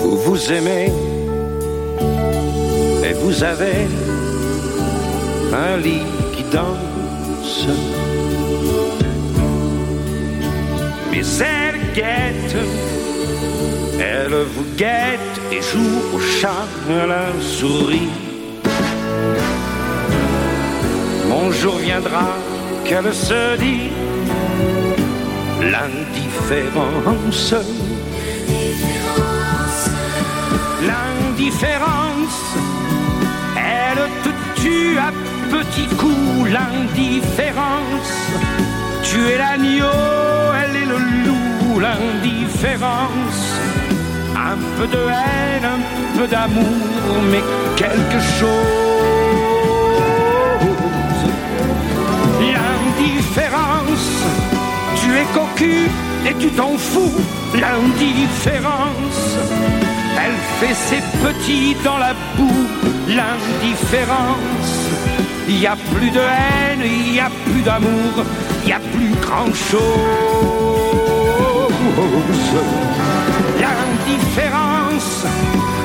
Vous 0.00 0.16
vous 0.16 0.52
aimez 0.52 0.92
et 3.04 3.12
vous 3.14 3.42
avez 3.42 3.88
un 5.52 5.76
lit 5.78 6.06
qui 6.36 6.44
danse. 6.52 7.66
Mais 11.10 11.22
elle 11.40 11.94
guette, 11.94 12.56
elle 14.00 14.34
vous 14.54 14.66
guette 14.76 15.40
et 15.50 15.60
joue 15.60 16.02
au 16.14 16.20
chat 16.20 16.66
la 16.88 17.26
souris. 17.40 18.08
Mon 21.28 21.50
jour 21.50 21.76
viendra 21.76 22.36
qu'elle 22.84 23.12
se 23.12 23.56
dit 23.58 23.90
l'indifférence. 25.60 27.54
L'indifférence, 30.86 32.40
elle 33.56 34.04
te 34.24 34.60
tue 34.60 34.98
à 34.98 35.12
petits 35.50 35.94
coups. 35.96 36.50
L'indifférence, 36.50 38.12
tu 39.02 39.18
es 39.28 39.38
l'agneau, 39.38 39.84
elle 40.60 40.76
est 40.76 40.86
le 40.86 40.98
loup. 41.26 41.80
L'indifférence, 41.80 43.58
un 44.52 44.58
peu 44.78 44.86
de 44.86 45.02
haine, 45.20 45.66
un 45.76 46.18
peu 46.18 46.26
d'amour, 46.26 47.14
mais 47.30 47.42
quelque 47.76 48.20
chose. 48.38 48.88
L'indifférence, 52.54 54.08
tu 55.00 55.08
es 55.20 55.26
cocu 55.38 55.90
et 56.26 56.34
tu 56.40 56.48
t'en 56.50 56.76
fous. 56.78 57.20
L'indifférence, 57.54 59.22
elle 60.22 60.38
fait 60.60 60.74
ses 60.74 61.02
petits 61.24 61.76
dans 61.84 61.98
la 61.98 62.14
boue. 62.36 62.66
L'indifférence, 63.08 64.72
il 65.48 65.56
n'y 65.56 65.66
a 65.66 65.76
plus 65.94 66.10
de 66.10 66.20
haine, 66.20 66.82
il 66.84 67.12
n'y 67.12 67.20
a 67.20 67.30
plus 67.44 67.62
d'amour, 67.62 68.12
il 68.62 68.66
n'y 68.66 68.72
a 68.72 68.80
plus 68.94 69.12
grand 69.20 69.52
chose. 69.68 70.48
L'indifférence, 73.60 75.24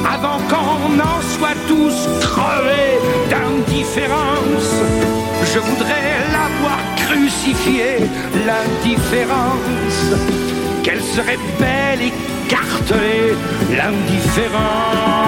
avant 0.06 0.38
qu'on 0.50 1.00
en 1.00 1.22
soit 1.36 1.58
tous 1.68 2.08
crevés 2.22 3.00
d'indifférence, 3.30 4.74
je 5.54 5.60
voudrais 5.60 6.20
l'avoir 6.32 6.80
crucifiée, 6.98 8.00
l'indifférence, 8.46 10.02
qu'elle 10.84 11.02
serait 11.02 11.40
belle 11.60 12.02
et 12.02 12.14
cartelée, 12.48 13.36
l'indifférence. 13.72 15.24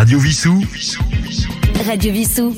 Radio 0.00 0.18
Vissou. 0.18 0.64
Radio 1.84 2.10
Vissou. 2.10 2.56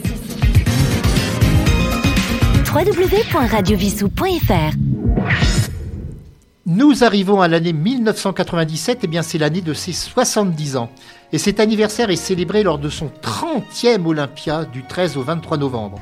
www.radiovissou.fr 2.73 4.77
Nous 6.67 7.03
arrivons 7.03 7.41
à 7.41 7.49
l'année 7.49 7.73
1997, 7.73 9.03
et 9.03 9.07
bien 9.09 9.23
c'est 9.23 9.39
l'année 9.39 9.61
de 9.61 9.75
ses 9.75 9.93
70 9.93 10.77
ans. 10.77 10.93
Et 11.33 11.39
cet 11.39 11.59
anniversaire 11.59 12.11
est 12.11 12.17
célébré 12.17 12.63
lors 12.63 12.79
de 12.79 12.89
son 12.89 13.11
30e 13.21 14.07
Olympia 14.07 14.65
du 14.65 14.85
13 14.85 15.17
au 15.17 15.23
23 15.23 15.57
novembre. 15.57 15.99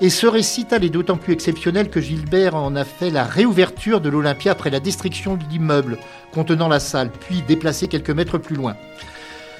Et 0.00 0.08
ce 0.08 0.26
récital 0.26 0.84
est 0.84 0.88
d'autant 0.88 1.18
plus 1.18 1.34
exceptionnel 1.34 1.90
que 1.90 2.00
Gilbert 2.00 2.56
en 2.56 2.76
a 2.76 2.86
fait 2.86 3.10
la 3.10 3.24
réouverture 3.24 4.00
de 4.00 4.08
l'Olympia 4.08 4.52
après 4.52 4.70
la 4.70 4.80
destruction 4.80 5.36
de 5.36 5.44
l'immeuble 5.50 5.98
contenant 6.32 6.68
la 6.68 6.80
salle, 6.80 7.10
puis 7.10 7.42
déplacé 7.46 7.88
quelques 7.88 8.08
mètres 8.08 8.38
plus 8.38 8.56
loin. 8.56 8.74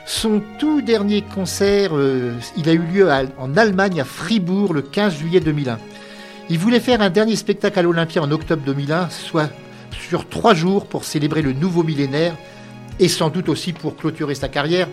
Son 0.05 0.43
tout 0.59 0.83
dernier 0.83 1.23
concert, 1.23 1.91
euh, 1.97 2.35
il 2.57 2.69
a 2.69 2.73
eu 2.73 2.79
lieu 2.79 3.09
en 3.39 3.57
Allemagne, 3.57 4.01
à 4.01 4.05
Fribourg, 4.05 4.75
le 4.75 4.83
15 4.83 5.17
juillet 5.17 5.41
2001. 5.41 5.79
Il 6.51 6.59
voulait 6.59 6.81
faire 6.81 7.01
un 7.01 7.11
dernier 7.11 7.37
spectacle 7.37 7.79
à 7.79 7.83
l'Olympia 7.83 8.21
en 8.21 8.31
octobre 8.31 8.63
2001, 8.67 9.11
soit 9.11 9.49
sur 9.93 10.29
trois 10.29 10.55
jours 10.55 10.87
pour 10.87 11.05
célébrer 11.05 11.41
le 11.41 11.53
nouveau 11.53 11.83
millénaire 11.83 12.35
et 12.99 13.09
sans 13.09 13.31
doute 13.31 13.49
aussi 13.49 13.73
pour 13.73 13.97
clôturer 13.97 14.35
sa 14.35 14.49
carrière. 14.49 14.89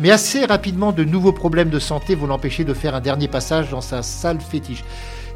Mais 0.00 0.10
assez 0.10 0.44
rapidement, 0.44 0.92
de 0.92 1.04
nouveaux 1.04 1.32
problèmes 1.32 1.68
de 1.68 1.78
santé 1.78 2.14
vont 2.14 2.26
l'empêcher 2.26 2.64
de 2.64 2.72
faire 2.72 2.94
un 2.94 3.00
dernier 3.00 3.28
passage 3.28 3.70
dans 3.70 3.80
sa 3.80 4.02
salle 4.02 4.40
fétiche. 4.40 4.84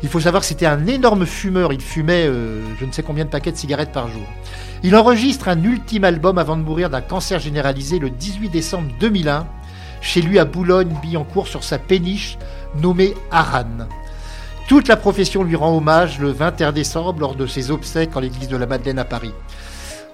Il 0.06 0.08
faut 0.08 0.20
savoir 0.20 0.42
que 0.42 0.46
c'était 0.46 0.66
un 0.66 0.86
énorme 0.86 1.26
fumeur. 1.26 1.72
Il 1.72 1.80
fumait 1.80 2.28
euh, 2.28 2.62
je 2.78 2.84
ne 2.84 2.92
sais 2.92 3.02
combien 3.02 3.24
de 3.24 3.28
paquets 3.28 3.50
de 3.50 3.56
cigarettes 3.56 3.90
par 3.90 4.06
jour. 4.06 4.22
Il 4.84 4.94
enregistre 4.94 5.48
un 5.48 5.60
ultime 5.60 6.04
album 6.04 6.38
avant 6.38 6.56
de 6.56 6.62
mourir 6.62 6.90
d'un 6.90 7.00
cancer 7.00 7.40
généralisé 7.40 7.98
le 7.98 8.08
18 8.08 8.48
décembre 8.48 8.88
2001, 9.00 9.48
chez 10.00 10.22
lui 10.22 10.38
à 10.38 10.44
Boulogne-Billancourt 10.44 11.48
sur 11.48 11.64
sa 11.64 11.80
péniche 11.80 12.38
nommée 12.80 13.14
Aran. 13.32 13.88
Toute 14.68 14.86
la 14.86 14.96
profession 14.96 15.42
lui 15.42 15.56
rend 15.56 15.76
hommage 15.76 16.20
le 16.20 16.30
21 16.30 16.70
décembre 16.70 17.18
lors 17.18 17.34
de 17.34 17.48
ses 17.48 17.72
obsèques 17.72 18.16
en 18.16 18.20
l'église 18.20 18.48
de 18.48 18.56
la 18.56 18.66
Madeleine 18.66 19.00
à 19.00 19.04
Paris. 19.04 19.32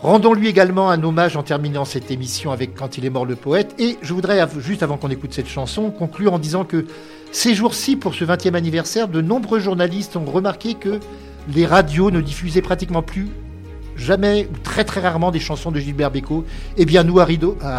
Rendons-lui 0.03 0.49
également 0.49 0.91
un 0.91 1.01
hommage 1.05 1.37
en 1.37 1.45
terminant 1.45 1.85
cette 1.85 2.11
émission 2.11 2.51
avec 2.51 2.75
Quand 2.75 2.99
il 2.99 3.05
est 3.05 3.11
mort 3.11 3.25
le 3.25 3.37
poète. 3.37 3.73
Et 3.79 3.99
je 4.03 4.13
voudrais, 4.13 4.45
juste 4.59 4.83
avant 4.83 4.97
qu'on 4.97 5.11
écoute 5.11 5.33
cette 5.33 5.49
chanson, 5.49 5.93
conclure 5.93 6.33
en 6.33 6.41
disant 6.41 6.65
que 6.65 6.87
ces 7.31 7.55
jours-ci, 7.55 7.95
pour 7.95 8.13
ce 8.13 8.25
20e 8.25 8.55
anniversaire, 8.55 9.07
de 9.07 9.21
nombreux 9.21 9.61
journalistes 9.61 10.17
ont 10.17 10.25
remarqué 10.25 10.75
que 10.75 10.99
les 11.55 11.67
radios 11.67 12.11
ne 12.11 12.21
diffusaient 12.21 12.63
pratiquement 12.63 13.03
plus 13.03 13.29
jamais 13.95 14.49
ou 14.53 14.59
très 14.59 14.85
très 14.85 15.01
rarement 15.01 15.31
des 15.31 15.39
chansons 15.39 15.71
de 15.71 15.79
Gilbert 15.79 16.11
Bécaud. 16.11 16.45
Eh 16.77 16.85
bien 16.85 17.05
nous 17.05 17.21
à 17.21 17.27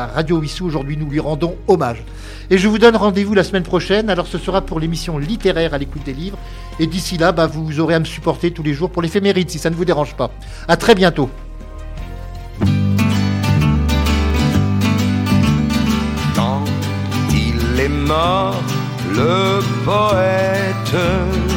Radio 0.08 0.38
Wissou 0.38 0.66
aujourd'hui 0.66 0.96
nous 0.96 1.10
lui 1.10 1.20
rendons 1.20 1.56
hommage. 1.68 2.04
Et 2.50 2.58
je 2.58 2.68
vous 2.68 2.78
donne 2.78 2.96
rendez-vous 2.96 3.34
la 3.34 3.44
semaine 3.44 3.64
prochaine. 3.64 4.10
Alors 4.10 4.28
ce 4.28 4.38
sera 4.38 4.62
pour 4.62 4.80
l'émission 4.80 5.18
littéraire 5.18 5.74
à 5.74 5.78
l'écoute 5.78 6.04
des 6.04 6.14
livres. 6.14 6.38
Et 6.80 6.88
d'ici 6.88 7.18
là, 7.18 7.32
bah, 7.32 7.48
vous 7.48 7.80
aurez 7.80 7.96
à 7.96 8.00
me 8.00 8.06
supporter 8.06 8.52
tous 8.52 8.64
les 8.64 8.74
jours 8.74 8.92
pour 8.92 9.02
l'éphéméride 9.02 9.50
si 9.50 9.60
ça 9.60 9.70
ne 9.70 9.76
vous 9.76 9.86
dérange 9.86 10.16
pas. 10.16 10.32
À 10.68 10.78
très 10.78 10.96
bientôt. 10.96 11.30
Le 19.16 19.60
poète. 19.86 21.53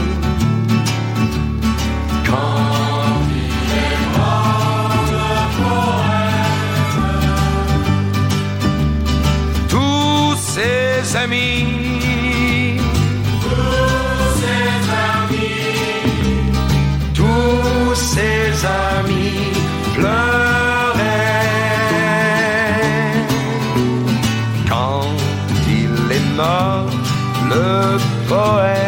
boy. 28.28 28.85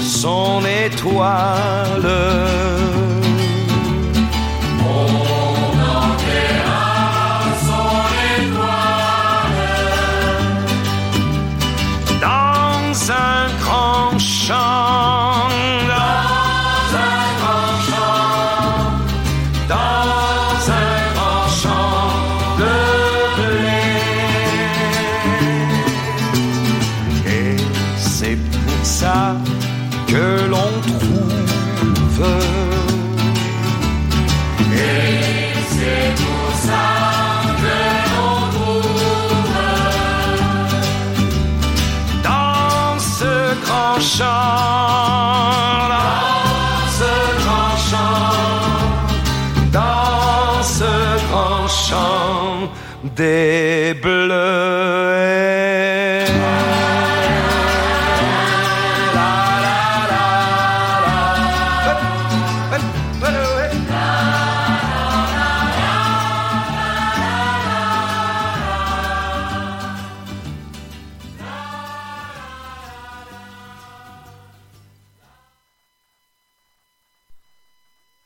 Son 0.00 0.62
étoile. 0.64 2.06